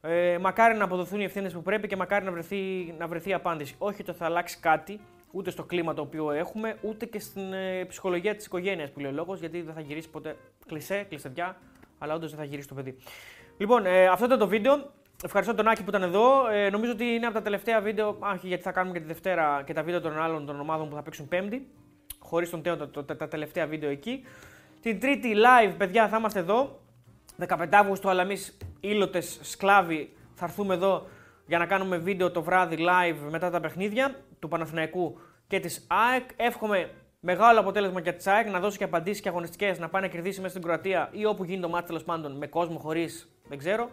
Ε, 0.00 0.38
μακάρι 0.38 0.76
να 0.76 0.84
αποδοθούν 0.84 1.20
οι 1.20 1.24
ευθύνες 1.24 1.52
που 1.52 1.62
πρέπει 1.62 1.88
και 1.88 1.96
μακάρι 1.96 2.24
να 2.24 2.32
βρεθεί, 2.32 2.94
να 2.98 3.06
βρεθεί 3.06 3.32
απάντηση. 3.32 3.74
Όχι 3.78 4.02
ότι 4.02 4.12
θα 4.12 4.24
αλλάξει 4.24 4.58
κάτι, 4.60 5.00
ούτε 5.30 5.50
στο 5.50 5.64
κλίμα 5.64 5.94
το 5.94 6.02
οποίο 6.02 6.30
έχουμε, 6.30 6.76
ούτε 6.82 7.06
και 7.06 7.18
στην 7.18 7.52
ε, 7.52 7.84
ψυχολογία 7.84 8.36
της 8.36 8.46
οικογένειας 8.46 8.90
που 8.90 9.00
λέει 9.00 9.10
ο 9.10 9.14
λόγος, 9.14 9.40
γιατί 9.40 9.62
δεν 9.62 9.74
θα 9.74 9.80
γυρίσει 9.80 10.10
ποτέ 10.10 10.36
κλεισέ, 10.66 11.06
κλειστεδιά, 11.08 11.56
αλλά 11.98 12.14
όντως 12.14 12.30
δεν 12.30 12.38
θα 12.38 12.44
γυρίσει 12.44 12.68
το 12.68 12.74
παιδί. 12.74 12.96
Λοιπόν, 13.56 13.86
ε, 13.86 14.06
αυτό 14.06 14.24
ήταν 14.24 14.38
το 14.38 14.48
βίντεο. 14.48 14.90
Ευχαριστώ 15.24 15.54
τον 15.54 15.68
Άκη 15.68 15.82
που 15.82 15.88
ήταν 15.88 16.02
εδώ. 16.02 16.48
Ε, 16.48 16.70
νομίζω 16.70 16.92
ότι 16.92 17.04
είναι 17.04 17.26
από 17.26 17.34
τα 17.34 17.42
τελευταία 17.42 17.80
βίντεο, 17.80 18.16
όχι 18.34 18.46
γιατί 18.46 18.62
θα 18.62 18.72
κάνουμε 18.72 18.94
και 18.94 19.00
τη 19.00 19.06
Δευτέρα 19.06 19.62
και 19.66 19.72
τα 19.72 19.82
βίντεο 19.82 20.00
των 20.00 20.20
άλλων 20.20 20.46
των 20.46 20.60
ομάδων 20.60 20.88
που 20.88 20.94
θα 20.94 21.02
παίξουν 21.02 21.28
Πέμπτη. 21.28 21.68
Χωρίς 22.18 22.50
τον 22.50 22.62
Τέο, 22.62 22.76
τα, 22.76 23.04
τα, 23.04 23.16
τα 23.16 23.28
τελευταία 23.28 23.66
βίντεο 23.66 23.90
εκεί. 23.90 24.24
Την 24.80 25.00
Τρίτη 25.00 25.32
live, 25.34 25.74
παιδιά, 25.78 26.08
θα 26.08 26.16
είμαστε 26.16 26.38
εδώ. 26.38 26.80
15 27.48 27.68
Αύγουστο, 27.70 28.08
αλλά 28.08 28.22
εμεί 28.22 28.36
ήλωτες 28.80 29.38
σκλάβοι 29.42 30.16
θα 30.34 30.44
έρθουμε 30.44 30.74
εδώ 30.74 31.06
για 31.46 31.58
να 31.58 31.66
κάνουμε 31.66 31.96
βίντεο 31.96 32.30
το 32.30 32.42
βράδυ 32.42 32.76
live 32.78 33.30
μετά 33.30 33.50
τα 33.50 33.60
παιχνίδια 33.60 34.14
του 34.38 34.48
Παναθηναϊκού 34.48 35.18
και 35.46 35.60
της 35.60 35.86
ΑΕΚ. 35.88 36.30
Εύχομαι 36.36 36.90
μεγάλο 37.20 37.60
αποτέλεσμα 37.60 38.00
για 38.00 38.14
της 38.14 38.26
ΑΕΚ 38.26 38.48
να 38.48 38.60
δώσει 38.60 38.78
και 38.78 38.84
απαντήσεις 38.84 39.20
και 39.20 39.28
αγωνιστικές 39.28 39.78
να 39.78 39.88
πάει 39.88 40.02
να 40.02 40.08
κερδίσει 40.08 40.38
μέσα 40.40 40.50
στην 40.50 40.62
Κροατία 40.62 41.08
ή 41.12 41.24
όπου 41.24 41.44
γίνει 41.44 41.60
το 41.60 41.68
μάτι 41.68 41.86
τέλος 41.86 42.04
πάντων 42.04 42.36
με 42.36 42.46
κόσμο 42.46 42.78
χωρίς 42.78 43.28
δεν 43.48 43.58
ξέρω. 43.58 43.90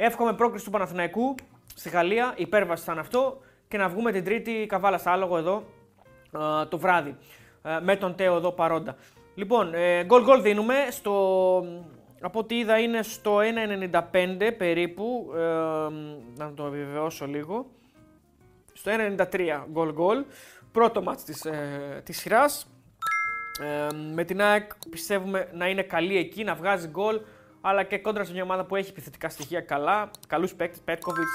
Εύχομαι 0.00 0.32
πρόκριση 0.32 0.64
του 0.64 0.70
Παναθηναϊκού 0.70 1.34
στη 1.74 1.88
Γαλλία, 1.88 2.34
υπέρβαση 2.36 2.84
θα 2.84 2.92
είναι 2.92 3.00
αυτό 3.00 3.40
και 3.68 3.76
να 3.76 3.88
βγούμε 3.88 4.12
την 4.12 4.24
Τρίτη 4.24 4.66
καβάλα 4.68 4.98
στα 4.98 5.12
άλογο 5.12 5.38
εδώ 5.38 5.64
το 6.68 6.78
βράδυ 6.78 7.16
με 7.82 7.96
τον 7.96 8.14
Τέο 8.14 8.36
εδώ 8.36 8.52
παρόντα. 8.52 8.96
Λοιπόν, 9.34 9.72
γκολ 10.06 10.22
γκολ 10.22 10.42
δίνουμε 10.42 10.74
στο 10.90 11.14
από 12.20 12.38
ό,τι 12.38 12.58
είδα 12.58 12.78
είναι 12.78 13.02
στο 13.02 13.38
1.95 14.12 14.50
περίπου, 14.58 15.32
ε, 15.36 15.40
να 16.36 16.52
το 16.54 16.66
επιβεβαιώσω 16.66 17.26
λίγο. 17.26 17.66
Στο 18.72 18.90
1.93 18.90 19.64
γκολ 19.70 19.92
γκολ. 19.92 20.24
Πρώτο 20.72 21.02
μάτς 21.02 21.24
της, 21.24 21.44
ε, 21.44 22.02
της 22.04 22.18
σειράς. 22.18 22.70
Ε, 23.60 23.94
με 24.14 24.24
την 24.24 24.42
ΑΕΚ 24.42 24.70
πιστεύουμε 24.90 25.48
να 25.52 25.68
είναι 25.68 25.82
καλή 25.82 26.16
εκεί, 26.16 26.44
να 26.44 26.54
βγάζει 26.54 26.88
γκολ, 26.88 27.20
αλλά 27.60 27.82
και 27.82 27.98
κόντρα 27.98 28.24
σε 28.24 28.32
μια 28.32 28.42
ομάδα 28.42 28.64
που 28.64 28.76
έχει 28.76 28.90
επιθετικά 28.90 29.28
στοιχεία 29.28 29.60
καλά. 29.60 30.10
Καλούς 30.26 30.54
παίκτες, 30.54 30.80
Πέτκοβιτς, 30.80 31.30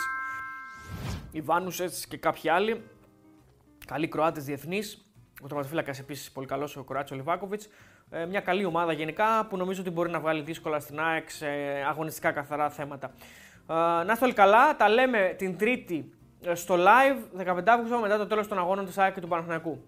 Ιβάνουσες 1.31 2.07
και 2.07 2.17
κάποιοι 2.17 2.49
άλλοι. 2.49 2.83
Καλοί 3.85 4.07
Κροάτες 4.07 4.43
διεθνείς. 4.43 5.05
Ο 5.41 5.47
τροματοφύλακα 5.47 5.93
επίσης 5.99 6.31
πολύ 6.31 6.47
καλός 6.47 6.75
ο 6.75 6.83
Κοράτσο 6.83 7.15
Λιβάκοβιτ. 7.15 7.61
Ε, 8.09 8.25
μια 8.25 8.39
καλή 8.39 8.65
ομάδα 8.65 8.93
γενικά 8.93 9.45
που 9.49 9.57
νομίζω 9.57 9.81
ότι 9.81 9.89
μπορεί 9.89 10.09
να 10.09 10.19
βγάλει 10.19 10.41
δύσκολα 10.41 10.79
στην 10.79 10.99
ΑΕΚ 10.99 11.29
σε 11.29 11.47
αγωνιστικά 11.87 12.31
καθαρά 12.31 12.69
θέματα. 12.69 13.11
Ε, 13.69 13.73
να 13.73 14.11
είστε 14.11 14.25
όλοι 14.25 14.33
καλά. 14.33 14.75
Τα 14.75 14.89
λέμε 14.89 15.35
την 15.37 15.57
Τρίτη 15.57 16.13
ε, 16.41 16.55
στο 16.55 16.75
live 16.77 17.41
15 17.45 17.63
Αύγουστο 17.65 17.99
μετά 17.99 18.17
το 18.17 18.27
τέλος 18.27 18.47
των 18.47 18.57
αγώνων 18.57 18.85
της 18.85 18.97
ΑΕΚ 18.97 19.13
και 19.13 19.21
του 19.21 19.27
Παναθηναϊκού. 19.27 19.83